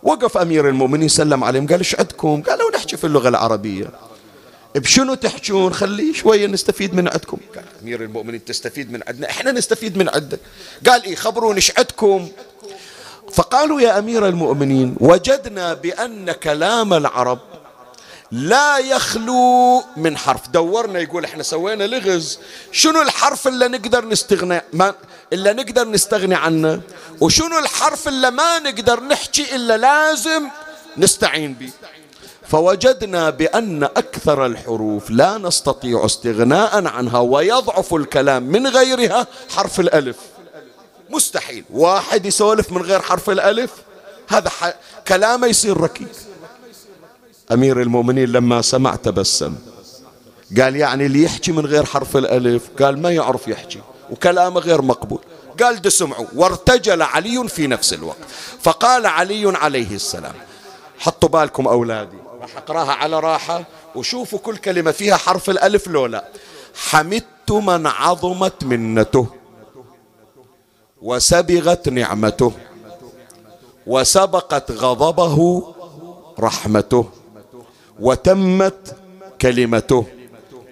[0.03, 3.90] وقف أمير المؤمنين سلم عليهم قال إيش عندكم؟ قالوا نحكي في اللغة العربية.
[4.75, 7.38] بشنو تحجون؟ خلي شوية نستفيد من عندكم.
[7.55, 10.40] قال أمير المؤمنين تستفيد من عندنا؟ إحنا نستفيد من عندك.
[10.87, 12.29] قال إيه خبرون إيش عندكم؟
[13.33, 17.38] فقالوا يا أمير المؤمنين وجدنا بأن كلام العرب
[18.32, 20.48] لا يخلو من حرف.
[20.48, 22.38] دورنا يقول إحنا سوينا لغز.
[22.72, 24.94] شنو الحرف اللي نقدر نستغنى ما
[25.32, 26.80] اللي نقدر نستغني عنه؟
[27.20, 30.48] وشنو الحرف اللي ما نقدر نحكي إلا لازم
[30.96, 31.70] نستعين به؟
[32.48, 40.16] فوجدنا بأن أكثر الحروف لا نستطيع استغناء عنها ويضعف الكلام من غيرها حرف الألف.
[41.10, 41.64] مستحيل.
[41.70, 43.70] واحد يسولف من غير حرف الألف؟
[44.28, 44.50] هذا
[45.08, 46.25] كلامه يصير ركيك.
[47.52, 49.54] أمير المؤمنين لما سمع تبسم.
[50.61, 53.80] قال يعني اللي يحكي من غير حرف الألف قال ما يعرف يحكي
[54.11, 55.18] وكلامه غير مقبول.
[55.62, 58.16] قال دسمعوا وارتجل علي في نفس الوقت.
[58.62, 60.35] فقال علي عليه السلام
[60.98, 66.24] حطوا بالكم أولادي راح أقرأها على راحة وشوفوا كل كلمة فيها حرف الألف لولا
[66.74, 69.26] حمدت من عظمت منته
[71.02, 72.52] وسبغت نعمته
[73.87, 75.62] وسبقت غضبه
[76.40, 77.11] رحمته.
[78.00, 78.96] وتمت
[79.40, 80.04] كلمته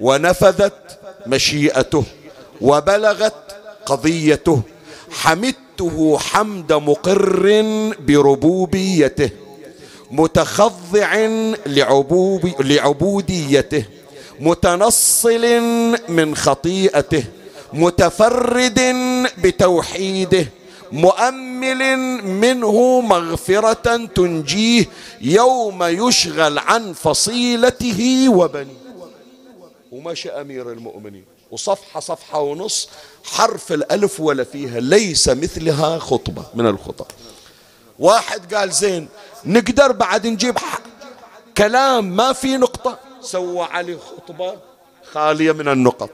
[0.01, 2.05] ونفذت مشيئته
[2.61, 3.57] وبلغت
[3.87, 4.61] قضيته.
[5.11, 7.63] حمدته حمد مقر
[8.07, 9.31] بربوبيته
[10.11, 11.27] متخضع
[11.67, 13.85] لعبوب لعبوديته
[14.41, 15.61] متنصل
[16.09, 17.25] من خطيئته
[17.73, 18.81] متفرد
[19.43, 20.47] بتوحيده.
[20.93, 24.85] مؤمل منه مغفرة تنجيه
[25.21, 28.85] يوم يشغل عن فصيلته وبنيه.
[29.93, 31.25] ومشى أمير المؤمنين.
[31.51, 32.89] وصفحة صفحة ونص
[33.25, 37.07] حرف الألف ولا فيها ليس مثلها خطبة من الخطب.
[37.99, 39.09] واحد قال زين
[39.45, 40.59] نقدر بعد نجيب
[41.57, 42.99] كلام ما في نقطة.
[43.21, 44.55] سوى عليه خطبة
[45.13, 46.11] خالية من النقط.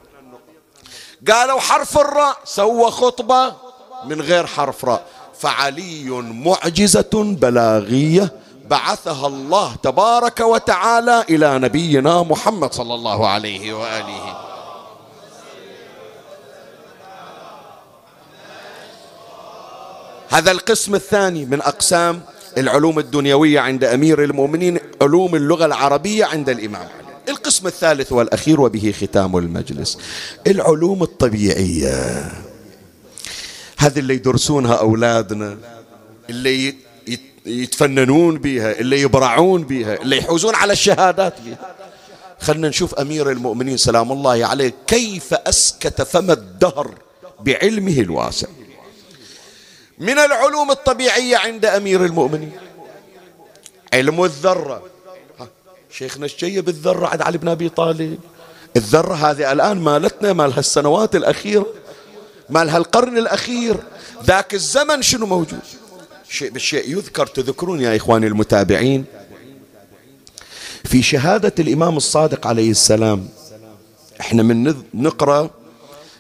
[1.29, 3.70] قالوا حرف الراء سوى خطبة
[4.07, 5.07] من غير حرف راء.
[5.39, 6.11] فعلي
[6.45, 8.33] معجزة بلاغية
[8.71, 14.37] بعثها الله تبارك وتعالى إلى نبينا محمد صلى الله عليه وآله.
[20.29, 22.23] هذا القسم الثاني من أقسام
[22.59, 27.11] العلوم الدنيوية عند أمير المؤمنين علوم اللغة العربية عند الإمام علي.
[27.29, 29.99] القسم الثالث والأخير وبه ختام المجلس.
[30.47, 32.33] العلوم الطبيعية.
[33.81, 35.59] هذه اللي يدرسونها أولادنا
[36.31, 36.75] اللي
[37.47, 41.77] يتفننون بها اللي يبرعون بها اللي يحوزون على الشهادات بها
[42.41, 46.95] خلنا نشوف أمير المؤمنين سلام الله عليه كيف أسكت فم الدهر
[47.41, 48.49] بعلمه الواسع.
[49.99, 52.53] من العلوم الطبيعية عند أمير المؤمنين؟
[53.93, 54.83] علم الذرة.
[55.91, 58.19] شيخنا الشيب الذرة عند علي بن أبي طالب؟
[58.77, 61.67] الذرة هذه الآن مالتنا مال هالسنوات الأخيرة.
[62.51, 63.77] مال هالقرن الأخير.
[64.25, 65.61] ذاك الزمن شنو موجود؟
[66.29, 69.05] شيء بالشيء يذكر تذكرون يا إخواني المتابعين.
[70.85, 73.29] في شهادة الإمام الصادق عليه السلام
[74.21, 75.51] إحنا من نقرأ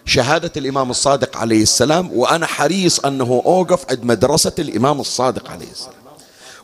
[0.04, 5.94] شهادة الإمام الصادق عليه السلام وأنا حريص أنه أوقف عند مدرسة الإمام الصادق عليه السلام.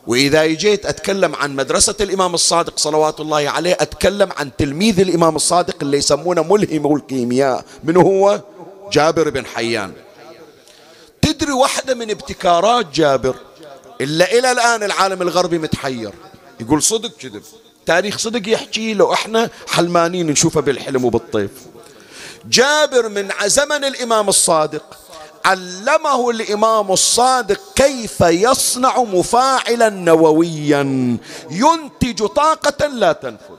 [0.07, 5.75] وإذا جيت أتكلم عن مدرسة الإمام الصادق صلوات الله عليه أتكلم عن تلميذ الإمام الصادق
[5.81, 8.41] اللي يسمونه ملهم الكيمياء من هو؟
[8.91, 9.93] جابر بن حيان.
[11.21, 13.35] تدري واحدة من ابتكارات جابر؟
[14.01, 16.13] إلا إلى الآن العالم الغربي متحير.
[16.59, 17.43] يقول صدق كذب.
[17.85, 21.51] تاريخ صدق يحكي له إحنا حلمانين نشوفه بالحلم وبالطيف.
[22.45, 24.83] جابر من زمن الإمام الصادق.
[25.45, 31.17] علمه الإمام الصادق كيف يصنع مفاعلا نوويا
[31.51, 33.57] ينتج طاقة لا تنفذ.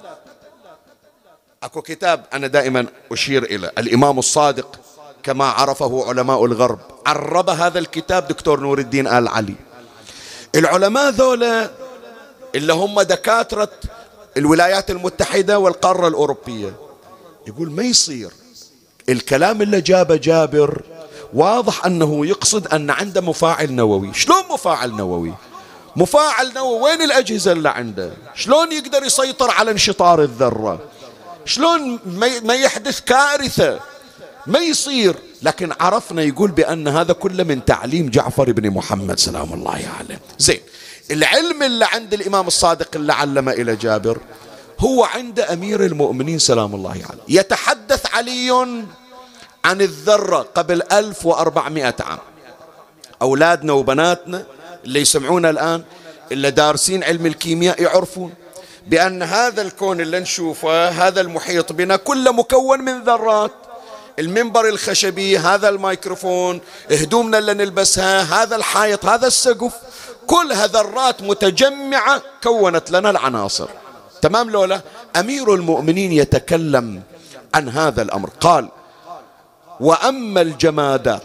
[1.63, 3.73] أكو كتاب أنا دائما أشير إلى.
[3.79, 4.81] الإمام الصادق
[5.29, 6.79] كما عرفه علماء الغرب.
[7.07, 9.55] عرب هذا الكتاب دكتور نور الدين آل علي.
[10.55, 11.71] العلماء ذولا
[12.55, 13.71] اللي هم دكاترة
[14.37, 16.77] الولايات المتحدة والقارة الأوروبية.
[17.47, 18.31] يقول ما يصير؟
[19.09, 20.83] الكلام اللي جابه جابر
[21.35, 24.15] واضح أنه يقصد أن عنده مفاعل نووي.
[24.15, 25.35] شلون مفاعل نووي؟
[25.97, 30.81] مفاعل نووي وين الأجهزة اللي عنده؟ شلون يقدر يسيطر على انشطار الذرة؟
[31.45, 31.99] شلون
[32.45, 33.81] ما يحدث كارثة؟
[34.49, 35.15] ما يصير.
[35.43, 40.21] لكن عرفنا يقول بأن هذا كله من تعليم جعفر بن محمد سلام الله عليه.
[40.39, 40.61] زين
[41.11, 44.19] العلم اللي عند الإمام الصادق اللي علم إلى جابر
[44.81, 47.23] هو عند أمير المؤمنين سلام الله عليه.
[47.29, 48.51] يتحدث علي
[49.65, 52.19] عن الذرة قبل 1400 عام.
[53.23, 54.47] أولادنا وبناتنا
[54.85, 55.83] اللي يسمعونا الآن
[56.33, 58.35] اللي دارسين علم الكيمياء يعرفون
[58.87, 63.53] بأن هذا الكون اللي نشوفه هذا المحيط بنا كله مكون من ذرات.
[64.19, 66.61] المنبر الخشبي هذا الميكروفون
[66.91, 69.73] هدومنا اللي نلبسها هذا الحائط هذا السقف
[70.27, 73.69] كلها ذرات متجمعة كونت لنا العناصر.
[74.23, 74.81] تمام لولا؟
[75.17, 77.03] أمير المؤمنين يتكلم
[77.55, 78.69] عن هذا الأمر قال
[79.81, 81.23] وأما الجمادات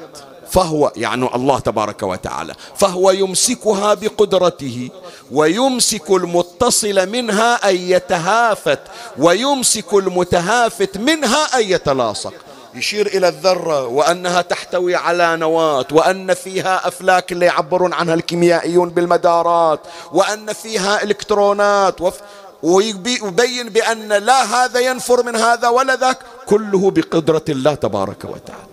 [0.51, 4.89] فهو يعني الله تبارك وتعالى فهو يمسكها بقدرته
[5.31, 8.79] ويمسك المتصل منها أن يتهافت
[9.17, 12.33] ويمسك المتهافت منها أن يتلاصق.
[12.75, 19.79] يشير إلى الذرة وأنها تحتوي على نواة وأن فيها أفلاك اللي يعبرون عنها الكيميائيون بالمدارات
[20.11, 22.21] وأن فيها إلكترونات وف
[22.63, 28.67] ويبين بأن لا هذا ينفر من هذا ولا ذاك كله بقدرة الله تبارك وتعالى.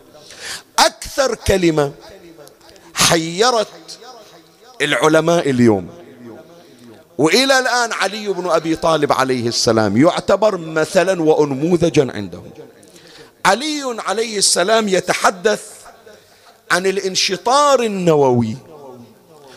[0.79, 1.93] أكثر كلمة
[2.95, 3.69] حيرت
[4.83, 5.89] العلماء اليوم.
[7.19, 12.51] وإلى الآن علي بن أبي طالب عليه السلام يعتبر مثلا وانموذجا عندهم.
[13.47, 15.63] علي عليه السلام يتحدث
[16.71, 18.57] عن الانشطار النووي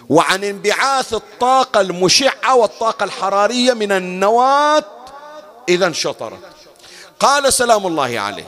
[0.09, 4.85] وعن انبعاث الطاقة المشعة والطاقة الحرارية من النواة
[5.69, 6.39] إذا انشطرت.
[7.19, 8.47] قال سلام الله عليه.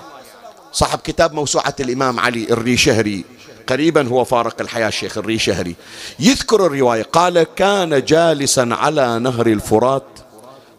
[0.74, 3.26] صاحب كتاب موسوعة الإمام علي الريشهري
[3.68, 5.76] قريبا هو فارق الحياة الشيخ الريشهري.
[6.20, 10.08] يذكر الرواية قال كان جالسا على نهر الفرات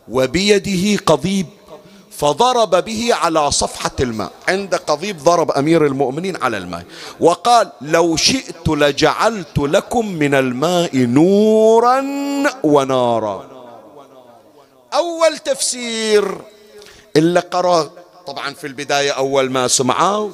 [0.08, 1.46] وبيده قضيب
[2.18, 4.32] فضرب به على صفحة الماء.
[4.48, 6.84] عند قضيب ضرب أمير المؤمنين على الماء.
[7.20, 12.04] وقال لو شئت لجعلت لكم من الماء نورا
[12.64, 13.46] ونارا.
[14.94, 16.38] أول تفسير
[17.16, 17.90] اللي قرأ
[18.26, 20.30] طبعا في البداية أول ما سمعوا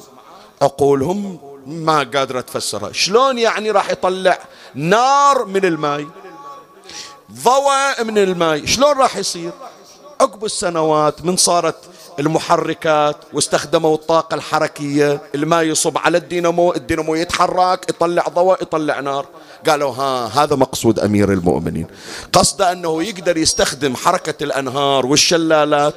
[0.61, 4.39] عقولهم ما قادرة تفسرها شلون يعني راح يطلع
[4.75, 6.05] نار من الماء؟
[7.31, 8.65] ضوء من الماء.
[8.65, 9.51] شلون راح يصير؟
[10.23, 11.75] عقب السنوات من صارت
[12.19, 19.25] المحركات واستخدموا الطاقة الحركية الماء يصب على الدينامو الدينامو يتحرك يطلع ضوء يطلع نار.
[19.67, 21.87] قالوا ها هذا مقصود أمير المؤمنين.
[22.33, 25.93] قصد أنه يقدر يستخدم حركة الأنهار والشلالات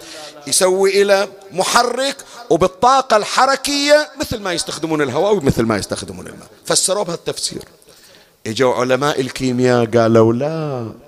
[0.46, 2.16] يسوي إلى محرك
[2.50, 6.48] وبالطاقة الحركية مثل ما يستخدمون الهواء ومثل ما يستخدمون الماء.
[6.64, 7.62] فسروا بهالتفسير.
[8.46, 11.05] إجوا علماء الكيمياء قالوا لا.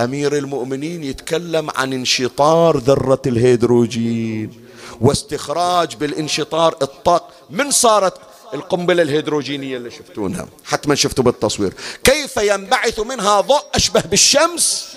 [0.00, 4.52] أمير المؤمنين يتكلم عن انشطار ذرة الهيدروجين
[5.00, 8.14] واستخراج بالانشطار الطاق من صارت
[8.54, 11.74] القنبلة الهيدروجينية اللي شفتونها حتما شفتوا بالتصوير.
[12.04, 14.88] كيف ينبعث منها ضوء أشبه بالشمس؟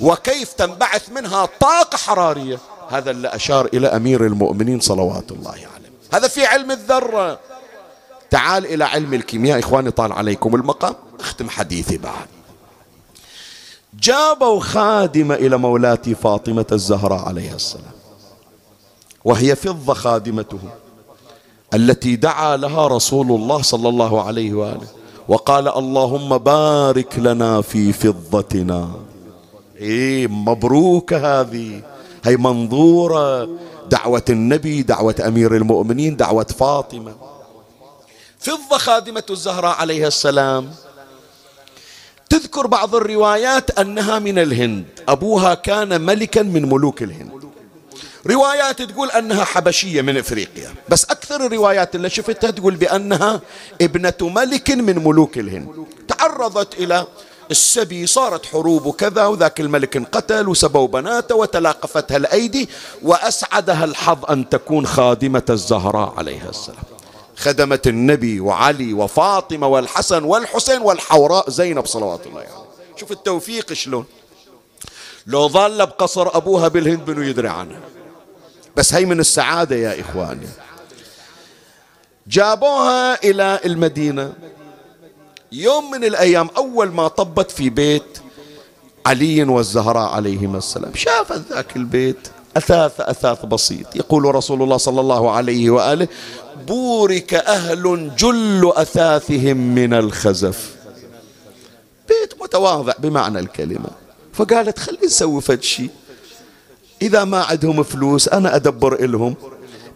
[0.00, 2.58] وكيف تنبعث منها طاقة حرارية؟
[2.90, 5.90] هذا اللي أشار إلى أمير المؤمنين صلوات الله عليه.
[6.12, 7.40] هذا في علم الذرة.
[8.30, 10.94] تعال إلى علم الكيمياء إخواني طال عليكم المقام.
[11.20, 12.26] أختم حديثي بعد.
[14.00, 17.94] جابوا خادمة إلى مولاتي فاطمة الزهراء عليها السلام.
[19.24, 20.58] وهي فضة خادمته
[21.74, 24.86] التي دعا لها رسول الله صلى الله عليه وآله
[25.28, 28.90] وقال اللهم بارك لنا في فضتنا.
[29.76, 31.82] إيه مبروك هذه.
[32.24, 33.48] هي منظورة
[33.88, 37.14] دعوة النبي دعوة أمير المؤمنين دعوة فاطمة.
[38.38, 40.70] فضة خادمة الزهراء عليها السلام.
[42.34, 44.84] تذكر بعض الروايات أنها من الهند.
[45.08, 47.44] أبوها كان ملكا من ملوك الهند.
[48.26, 50.74] روايات تقول أنها حبشية من إفريقيا.
[50.88, 53.40] بس أكثر الروايات اللي شفتها تقول بأنها
[53.80, 55.86] ابنة ملك من ملوك الهند.
[56.08, 57.06] تعرضت إلى
[57.50, 62.68] السبي صارت حروب وكذا وذاك الملك انقتل وسبوا بناته وتلاقفتها الأيدي
[63.02, 66.93] وأسعدها الحظ أن تكون خادمة الزهراء عليها السلام.
[67.36, 72.64] خدمت النبي وعلي وفاطمة والحسن والحسين والحوراء زينب صلوات الله عليه يعني.
[72.96, 74.04] شوف التوفيق شلون.
[75.26, 77.80] لو ظل بقصر أبوها بالهند بنو يدري عنها
[78.76, 80.48] بس هي من السعادة يا إخواني.
[82.26, 84.32] جابوها إلى المدينة.
[85.52, 88.18] يوم من الأيام أول ما طبت في بيت
[89.06, 90.94] علي والزهراء عليهما السلام.
[90.94, 93.96] شافت ذاك البيت أثاث أثاث بسيط.
[93.96, 96.08] يقول رسول الله صلى الله عليه وآله
[96.66, 100.74] بورك أهل جل أثاثهم من الخزف.
[102.08, 103.90] بيت متواضع بمعنى الكلمة.
[104.32, 105.90] فقالت خلي نسوي فد شيء
[107.02, 109.34] إذا ما عندهم فلوس أنا أدبر إلهم.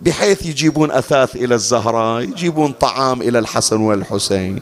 [0.03, 4.61] بحيث يجيبون أثاث إلى الزهراء يجيبون طعام إلى الحسن والحسين.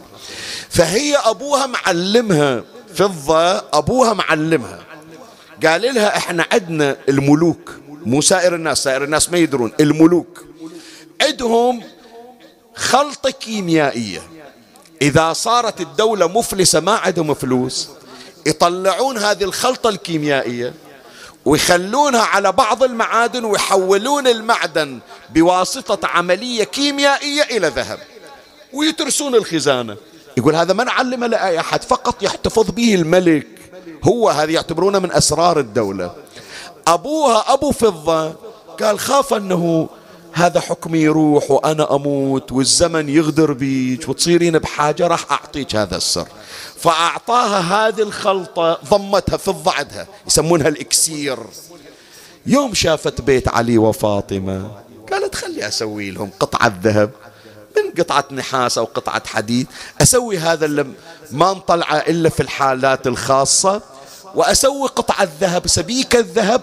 [0.69, 2.65] فهي أبوها معلمها.
[2.95, 4.79] فضة أبوها معلمها.
[5.67, 7.73] قال لها إحنا عندنا الملوك.
[8.07, 8.83] مو سائر الناس.
[8.83, 9.73] سائر الناس ما يدرون.
[9.81, 10.46] الملوك.
[11.23, 11.83] عندهم
[12.75, 14.23] خلطة كيميائية.
[15.03, 17.89] إذا صارت الدولة مفلسة ما عندهم فلوس
[18.47, 20.75] يطلعون هذه الخلطة الكيميائية
[21.45, 24.99] ويخلونها على بعض المعادن ويحولون المعدن
[25.31, 27.99] بواسطة عملية كيميائية إلى ذهب
[28.73, 29.97] ويترسون الخزانة.
[30.37, 33.47] يقول هذا ما نعلمه لأي أحد فقط يحتفظ به الملك.
[34.05, 36.15] هو هذه يعتبرونه من أسرار الدولة.
[36.87, 38.35] أبوها أبو فضة
[38.81, 39.89] قال خاف أنه
[40.37, 46.29] هذا حكمي يروح وأنا أموت والزمن يغدر بيك وتصيرين بحاجة راح أعطيك هذا السر.
[46.79, 51.39] فأعطاها هذه الخلطة ضمتها في الضعدها يسمونها الإكسير.
[52.47, 54.71] يوم شافت بيت علي وفاطمة
[55.13, 57.11] قالت خلي أسوي لهم قطعة ذهب.
[57.77, 59.67] من قطعة نحاس أو قطعة حديد
[60.03, 60.87] أسوي هذا اللي
[61.31, 63.83] ما نطلعه إلا في الحالات الخاصة
[64.35, 66.63] وأسوي قطعة ذهب سبيكة الذهب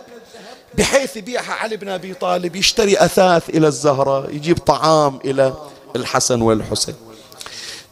[0.77, 5.53] بحيث يبيعها علي بن أبي طالب يشتري أثاث إلى الزهرة يجيب طعام إلى
[5.95, 6.95] الحسن والحسين.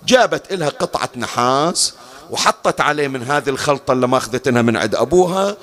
[0.05, 1.93] جابت لها قطعة نحاس
[2.29, 5.57] وحطت عليه من هذه الخلطة اللي ما أخذتها من عند أبوها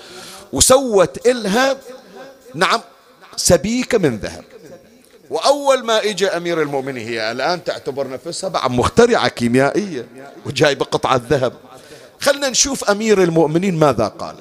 [0.52, 1.76] وسوت إلها
[2.54, 2.80] نعم
[3.36, 4.44] سبيكة من ذهب.
[5.30, 10.08] وأول ما إجى أمير المؤمنين هي الآن تعتبر نفسها بعد مخترعة كيميائية
[10.46, 11.52] وجايبة قطعة ذهب.
[12.20, 14.34] خلنا نشوف أمير المؤمنين ماذا قال.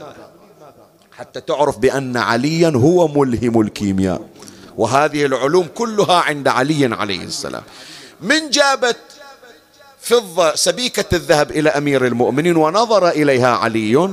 [1.17, 4.21] حتى تعرف بأن عليا هو ملهم الكيمياء.
[4.77, 7.63] وهذه العلوم كلها عند علي عليه السلام.
[8.21, 8.97] من جابت
[10.01, 14.09] فضة سبيكة الذهب إلى أمير المؤمنين ونظر إليها علي.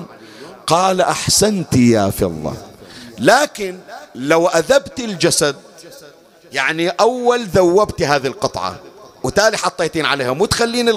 [0.67, 2.55] قال أحسنت يا فضة.
[3.19, 3.79] لكن
[4.15, 5.57] لو أذبت الجسد
[6.53, 8.81] يعني أول ذوبت هذه القطعة.
[9.23, 10.33] وتالي حطيتين عليها.
[10.33, 10.97] مو تخلين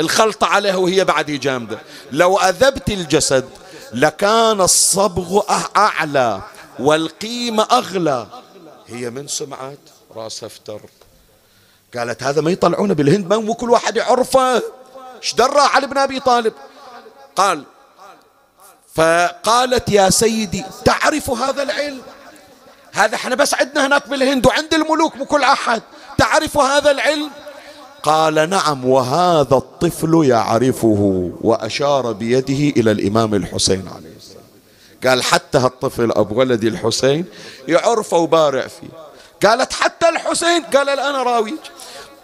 [0.00, 1.78] الخلطة عليها وهي بعد جامدة
[2.12, 3.44] لو أذبت الجسد
[3.92, 5.42] لكان الصبغ
[5.76, 6.42] أعلى
[6.78, 8.26] والقيمة أغلى.
[8.86, 9.78] هي من سمعت
[10.16, 10.80] راس أفتر.
[11.96, 14.62] قالت هذا ما يطلعونه بالهند مو كل واحد يعرفه
[15.22, 16.52] إيش درى علي بن أبي طالب؟
[17.36, 17.64] قال
[18.94, 22.02] فقالت يا سيدي تعرف هذا العلم؟
[22.92, 25.82] هذا إحنا بس عندنا هناك بالهند وعند الملوك مو كل أحد.
[26.18, 27.30] تعرف هذا العلم؟
[28.02, 34.44] قال نعم وهذا الطفل يعرفه وأشار بيده إلى الإمام الحسين عليه السلام.
[35.06, 37.24] قال حتى هالطفل أبو ولدي الحسين
[37.68, 38.88] يعرفه وبارع فيه.
[39.48, 41.60] قالت حتى الحسين قال الآن راويك.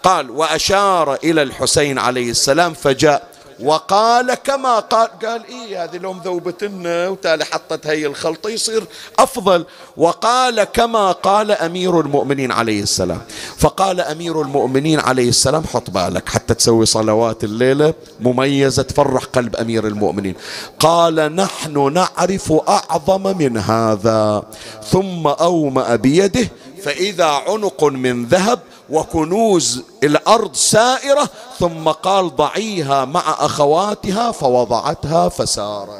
[0.02, 7.08] قال وأشار إلى الحسين عليه السلام فجاء وقال كما قال قال إيه هذه لو مذوبتنا
[7.08, 8.84] وتالي حطت هي الخلطة يصير
[9.18, 9.64] أفضل.
[9.96, 13.20] وقال كما قال أمير المؤمنين عليه السلام.
[13.58, 19.86] فقال أمير المؤمنين عليه السلام حط بالك حتى تسوي صلوات الليلة مميزة تفرح قلب أمير
[19.86, 20.34] المؤمنين.
[20.78, 24.42] قال نحن نعرف أعظم من هذا
[24.90, 26.48] ثم أومأ بيده
[26.82, 28.58] فإذا عنق من ذهب
[28.90, 31.28] وكنوز الأرض سائرة
[31.58, 35.90] ثم قال ضعيها مع أخواتها فوضعتها فسارت.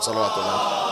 [0.00, 0.84] صلوات الله.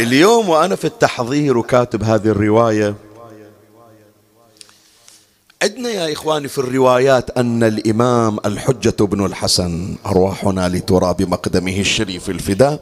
[0.00, 2.94] اليوم وأنا في التحضير وكاتب هذه الرواية
[5.62, 12.80] عندنا يا إخواني في الروايات أن الإمام الحجة بن الحسن أرواحنا لتراب مقدمه الشريف الفداء.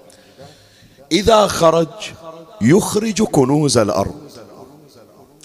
[1.12, 1.88] إذا خرج
[2.61, 4.14] يخرج كنوز الأرض.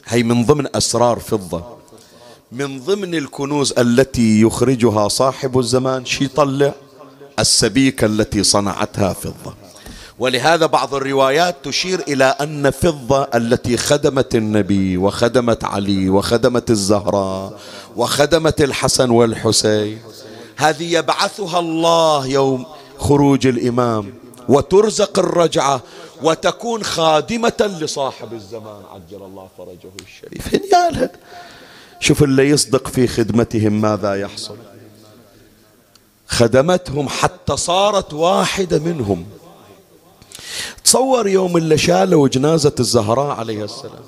[0.06, 1.64] هي من ضمن أسرار فضة.
[2.52, 6.74] من ضمن الكنوز التي يخرجها صاحب الزمان شي طلع
[7.40, 9.54] السبيكة التي صنعتها فضة.
[10.20, 17.60] ولهذا بعض الروايات تشير إلى أن فضة التي خدمت النبي وخدمت علي وخدمت الزهراء
[17.96, 20.00] وخدمت الحسن والحسين
[20.56, 22.66] هذه يبعثها الله يوم
[23.00, 24.25] خروج الإمام.
[24.50, 25.82] وترزق الرجعة
[26.24, 28.82] وتكون خادمة لصاحب الزمان.
[28.94, 30.56] عجل الله فرجه الشريف.
[30.56, 31.10] هنيالها
[32.00, 34.58] شوف اللي يصدق في خدمتهم ماذا يحصل.
[36.28, 39.26] خدمتهم حتى صارت واحدة منهم.
[40.84, 44.04] تصور يوم اللي شالوا جنازة الزهراء عليه السلام.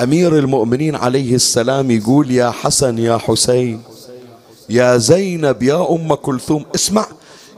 [0.00, 3.82] أمير المؤمنين عليه السلام يقول يا حسن يا حسين
[4.68, 7.06] يا زينب يا أم كلثوم اسمع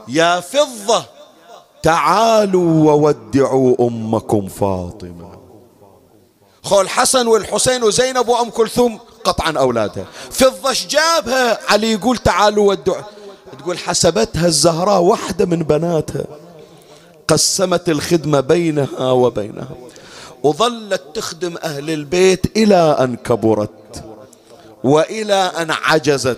[0.07, 1.05] يا فضة
[1.83, 5.31] تعالوا وودعوا أمكم فاطمة.
[6.63, 13.03] خو الحسن والحسين وزينب وأم كلثوم قطعا أولادها فضة جابها علي يقول تعالوا ودعوا.
[13.59, 16.25] تقول حسبتها الزهراء واحدة من بناتها.
[17.27, 19.75] قسمت الخدمة بينها وبينها
[20.43, 24.03] وظلت تخدم أهل البيت إلى أن كبرت
[24.83, 26.37] وإلى أن عجزت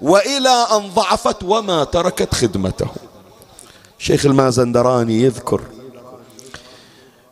[0.00, 2.86] وإلى أن ضعفت وما تركت خدمته
[4.00, 5.60] شيخ المازندراني يذكر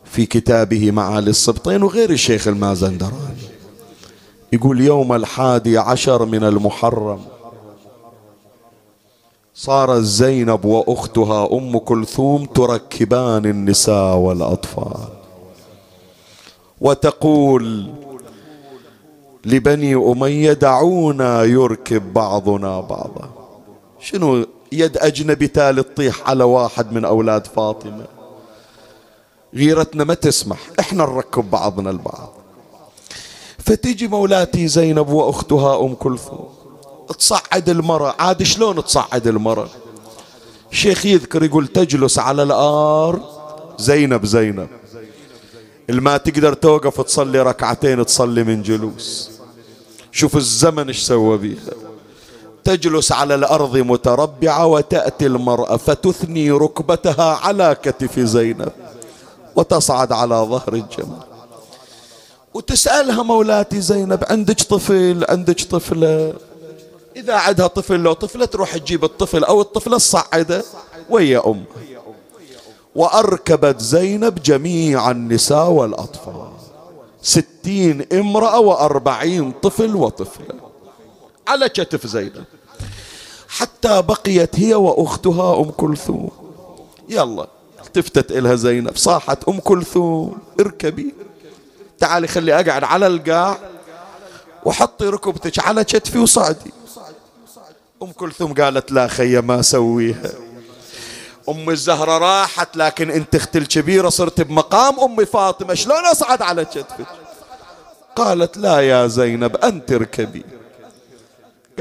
[0.03, 3.49] في كتابه معالي السبطين وغير الشيخ المازندراني.
[4.53, 7.19] يقول يوم الحادي عشر من المحرم
[9.55, 15.07] صارت زينب وأختها أم كلثوم تركبان النساء والأطفال.
[16.81, 17.89] وتقول
[19.45, 23.29] لبني أمية دعونا يركب بعضنا بعضا.
[23.99, 28.05] شنو يد أجنبي تالي تطيح على واحد من أولاد فاطمة.
[29.55, 32.33] غيرتنا ما تسمح إحنا نركب بعضنا البعض.
[33.59, 36.49] فتيجي مولاتي زينب وأختها أم كلثوم.
[37.19, 39.69] تصعد المرأة عاد شلون تصعد المرأة؟
[40.71, 43.21] الشيخ يذكر يقول تجلس على الأرض
[43.77, 44.69] زينب زينب.
[45.89, 49.31] الما تقدر توقف تصلي ركعتين تصلي من جلوس.
[50.11, 51.73] شوف الزمن إيش سوى بيها.
[52.69, 58.71] تجلس على الأرض متربعة وتأتي المرأة فتثني ركبتها على كتف زينب
[59.55, 61.23] وتصعد على ظهر الجمل
[62.53, 66.33] وتسألها مولاتي زينب عندك طفل؟ عندك طفلة؟
[67.15, 70.63] إذا عندها طفل لو طفلة تروح تجيب الطفل أو الطفلة تصعده
[71.09, 71.63] ويا أم.
[72.95, 76.49] وأركبت زينب جميع النساء والأطفال.
[77.21, 80.55] ستين امرأة وأربعين طفل وطفلة
[81.47, 82.43] على كتف زينب.
[83.49, 86.31] حتى بقيت هي وأختها أم كلثوم.
[87.09, 87.47] يلا
[87.85, 90.37] التفتت إلها زينب صاحت أم كلثوم.
[90.59, 91.13] اركبي.
[91.99, 93.57] تعالي خلي أقعد على القاع
[94.65, 96.71] وحطي ركبتك على كتفي وصعدي.
[98.03, 100.31] أم كلثوم قالت لا خي ما أسويها.
[101.49, 107.05] أم الزهرة راحت لكن أنت أختي الكبيرة صرت بمقام أمي فاطمة شلون أصعد على كتفك؟
[108.15, 110.45] قالت لا يا زينب أنت اركبي.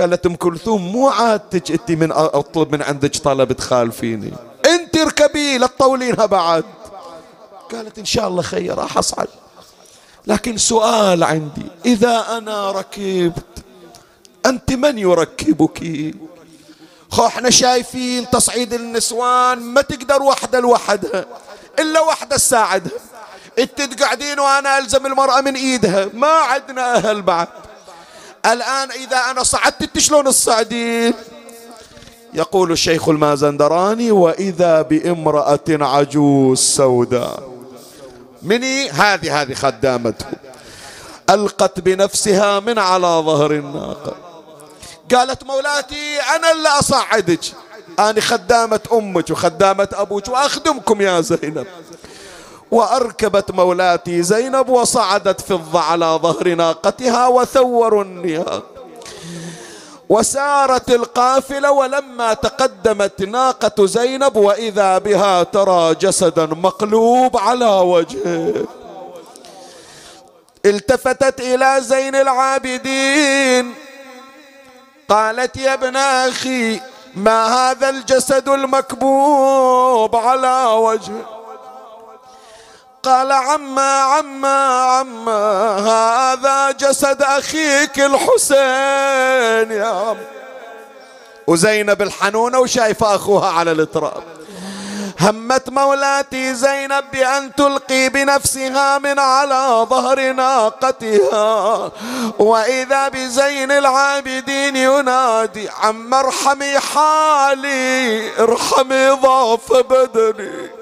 [0.00, 4.32] قالت أم كلثوم مو عادتك أنت من أطلب من عندك طلب تخالفيني.
[4.66, 6.64] أنت اركبي لا تطولينها بعد.
[7.72, 9.28] قالت إن شاء الله خير راح أصعد.
[10.26, 13.44] لكن سؤال عندي إذا أنا ركبت
[14.46, 16.14] أنت من يركبك?
[17.10, 21.26] خو إحنا شايفين تصعيد النسوان ما تقدر وحدة لوحدها
[21.78, 22.98] إلا وحدة تساعدها.
[23.58, 27.48] إنت تقعدين وأنا ألزم المرأة من إيدها ما عندنا أهل بعد.
[28.46, 31.14] الآن إذا أنا صعدت أنت شلون تصعدين
[32.34, 37.42] يقول الشيخ المازندراني وإذا بامرأة عجوز سوداء.
[38.42, 40.26] مني؟ هذه هذه خدامته.
[41.30, 44.16] ألقت بنفسها من على ظهر الناقة.
[45.14, 47.40] قالت مولاتي أنا اللي أصعدك.
[47.98, 51.66] أنا خدامة أمك وخدامة أبوك وأخدمكم يا زينب.
[52.70, 58.64] وأركبت مولاتي زينب وصعدت فضة على ظهر ناقتها وثوروا النياق
[60.08, 68.54] وسارت القافلة ولما تقدمت ناقة زينب وإذا بها ترى جسدا مقلوب على وجهه.
[70.64, 73.74] التفتت إلى زين العابدين.
[75.08, 76.80] قالت يا ابن أخي
[77.14, 81.37] ما هذا الجسد المكبوب على وجهه؟
[83.02, 90.16] قال عما عما عما هذا جسد أخيك الحسين يا عم
[91.46, 94.22] وزينب الحنونة وشايفة أخوها على التراب
[95.20, 101.90] همت مولاتي زينب بأن تلقي بنفسها من على ظهر ناقتها.
[102.38, 110.77] وإذا بزين العابدين ينادي عم ارحمي حالي ارحمي ضعف بدني.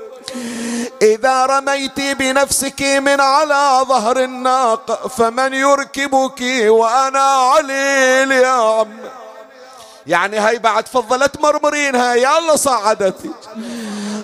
[1.03, 8.99] إذا رميت بنفسك من على ظهر الناقة فمن يركبك وأنا عليل يا عم
[10.07, 13.31] يعني هاي بعد فضلت مرمرينها يلا صعدتك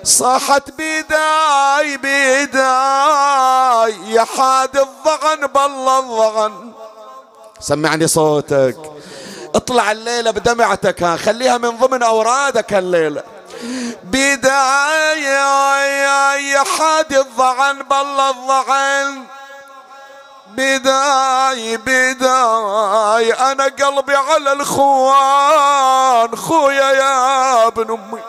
[0.05, 2.63] صاحت بيداي بيداي.
[4.09, 6.73] يا حاد الضغن بالله الضغن.
[7.61, 8.77] سمعني صوتك.
[9.55, 11.17] اطلع الليلة بدمعتك ها.
[11.17, 13.23] خليها من ضمن أورادك الليلة.
[14.05, 15.53] بداية
[16.59, 19.25] حاد الضعن بالله الضعن.
[20.49, 28.21] بداي بداي أنا قلبي على الخوان خويا يا ابن أمي.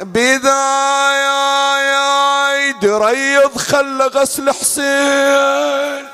[0.00, 1.42] بداية
[1.78, 6.11] يا دريض خلى غسل حسين.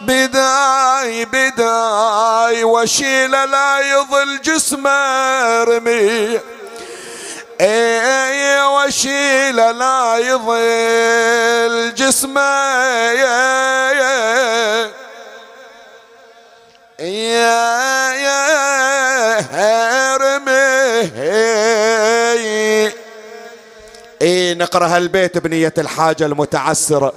[0.00, 6.40] بداي بداي وشيل لا يظل جسمه رمي.
[7.60, 12.40] إي وشيل لا يظل جسمه
[13.12, 14.90] يا يا.
[19.52, 20.58] يا رمي.
[24.22, 27.12] إي نقرأ هالبيت بنية الحاجة المتعسرة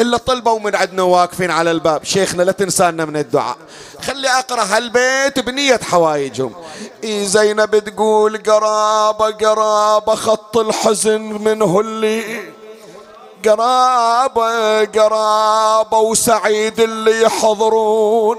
[0.00, 2.04] إلا طلبوا من عندنا واقفين على الباب.
[2.04, 3.56] شيخنا لا تنسانا من الدعاء.
[4.02, 6.54] خلي أقرأ هالبيت بنية حوايجهم.
[7.04, 12.42] إي زينب تقول قرابة قرابة خط الحزن منه اللي
[13.48, 18.38] قرابة قرابة وسعيد اللي يحضرون.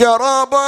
[0.00, 0.58] قرابة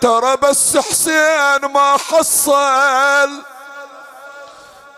[0.00, 3.49] ترى بس حسين ما حصل.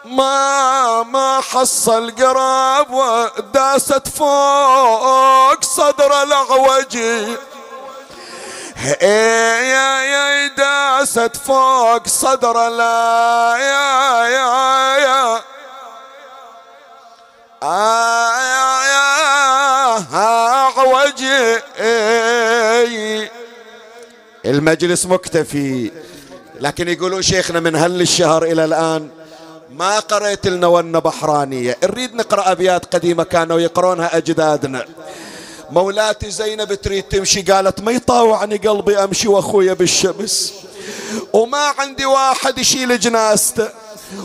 [0.04, 7.36] ما ما حصل قراب وداست فوق صدر العوجي
[9.02, 15.42] يا يا داست فوق صدر لا يا يا يا.
[17.62, 20.22] يا يا
[20.76, 21.60] عوجي
[24.44, 25.90] المجلس مكتفي.
[26.60, 29.21] لكن يقولوا شيخنا من هل الشهر إلى الآن؟
[29.74, 31.76] ما قريت لنا ون بحرانية.
[31.84, 34.84] نريد نقرأ أبيات قديمة كانوا يقرونها أجدادنا.
[35.70, 40.54] مولاتي زينب تريد تمشي قالت ما يطاوعني قلبي أمشي وأخويا بالشمس.
[41.32, 43.68] وما عندي واحد يشيل جنازته.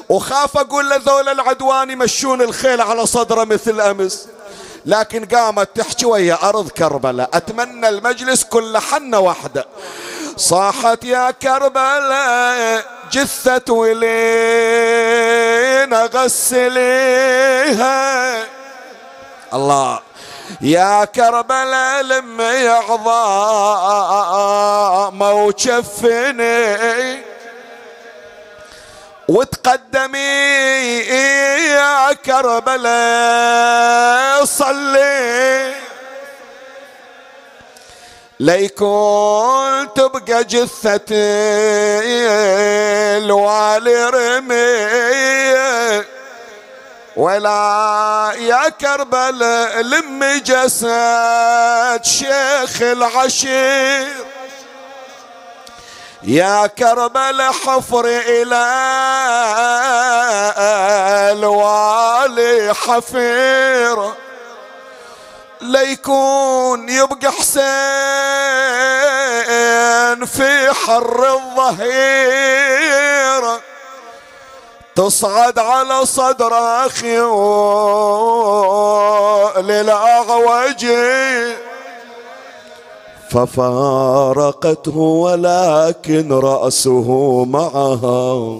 [0.09, 4.27] وخاف أقول لذول العدوان يمشون الخيل على صدره مثل أمس.
[4.85, 9.67] لكن قامت تحكي ويا أرض كربلاء أتمنى المجلس كل حنة واحدة.
[10.37, 13.73] صاحت يا كربلاء جثة
[15.87, 17.97] ولين غسليها
[19.53, 19.99] الله.
[20.61, 23.21] يا كربلاء لمي عظام
[25.21, 27.23] وشفني
[29.27, 30.17] وتقدمي
[31.69, 32.85] يا كربلاء
[34.45, 35.76] صلي.
[38.39, 41.15] ليكون تبقى جثتي
[43.17, 44.87] الوالي رمي
[47.15, 49.39] ولا يا كربل
[49.91, 54.25] لم جسد شيخ العشير.
[56.23, 58.65] يا كربل حفر إلى
[61.31, 64.26] الوالي حفير.
[65.61, 67.67] ليكون يبقى حسين
[70.25, 72.37] في حر الظهير.
[74.95, 76.53] تصعد على صدر
[76.85, 77.17] أخي
[79.61, 80.85] للأعوج.
[83.29, 88.59] ففارقته ولكن رأسه معها.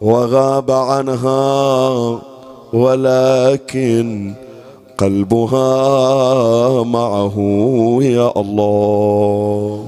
[0.00, 2.20] وغاب عنها
[2.72, 4.34] ولكن
[4.98, 7.36] قلبها معه
[8.02, 9.86] يا الله.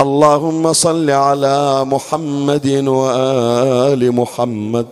[0.00, 4.86] اللهم صل على محمد وآل محمد.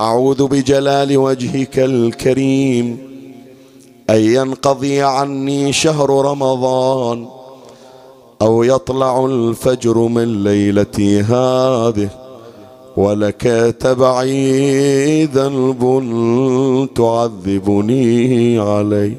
[0.00, 2.98] أعوذ بجلال وجهك الكريم.
[4.10, 7.26] أن ينقضي عني شهر رمضان
[8.42, 12.27] أو يطلع الفجر من ليلتي هذه.
[12.98, 13.42] ولك
[13.80, 15.82] تبعي ذنب
[16.94, 19.16] تعذبني عليه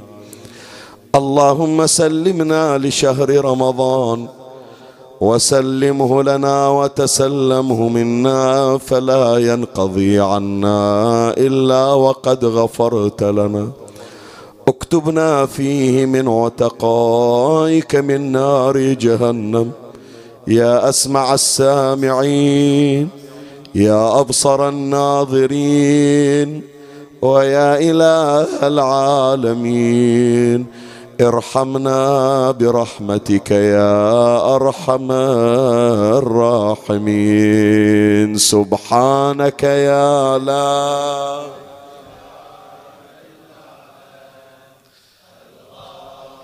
[1.16, 4.28] اللهم سلمنا لشهر رمضان
[5.22, 10.80] وسلمه لنا وتسلمه منا فلا ينقضي عنا
[11.38, 13.66] إلا وقد غفرت لنا.
[14.68, 19.72] اكتبنا فيه من عتقائك من نار جهنم.
[20.48, 23.29] يا أسمع السامعين.
[23.76, 26.62] يا أبصر الناظرين
[27.22, 30.66] ويا إله العالمين.
[31.20, 35.12] ارحمنا برحمتك يا أرحم
[36.80, 38.38] الراحمين.
[38.38, 41.42] سبحانك يا لا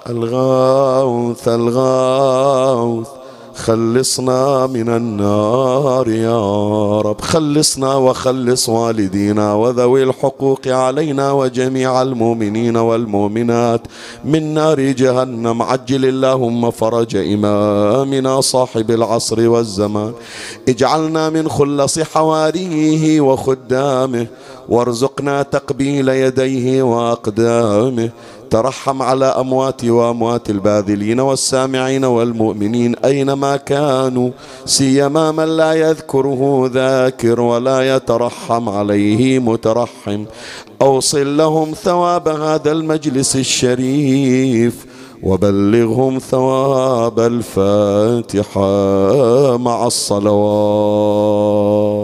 [0.09, 3.24] الغوث الغوث.
[3.55, 7.21] خلصنا من النار يا رب.
[7.21, 13.81] خلصنا وخلص والدينا وذوي الحقوق علينا وجميع المؤمنين والمؤمنات.
[14.25, 20.13] من نار جهنم عجل اللهم فرج إمامنا صاحب العصر والزمان.
[20.69, 24.27] اجعلنا من خلص حواريه وخدامه.
[24.69, 28.09] وارزقنا تقبيل يديه وأقدامه.
[28.49, 34.29] ترحم على أمواتي وأموات الباذلين والسامعين والمؤمنين أينما كانوا
[34.65, 40.25] سيما من لا يذكره ذاكر ولا يترحم عليه مترحم.
[40.81, 44.85] أوصل لهم ثواب هذا المجلس الشريف
[45.23, 48.67] وبلغهم ثواب الفاتحة
[49.57, 51.94] مع الصلوات.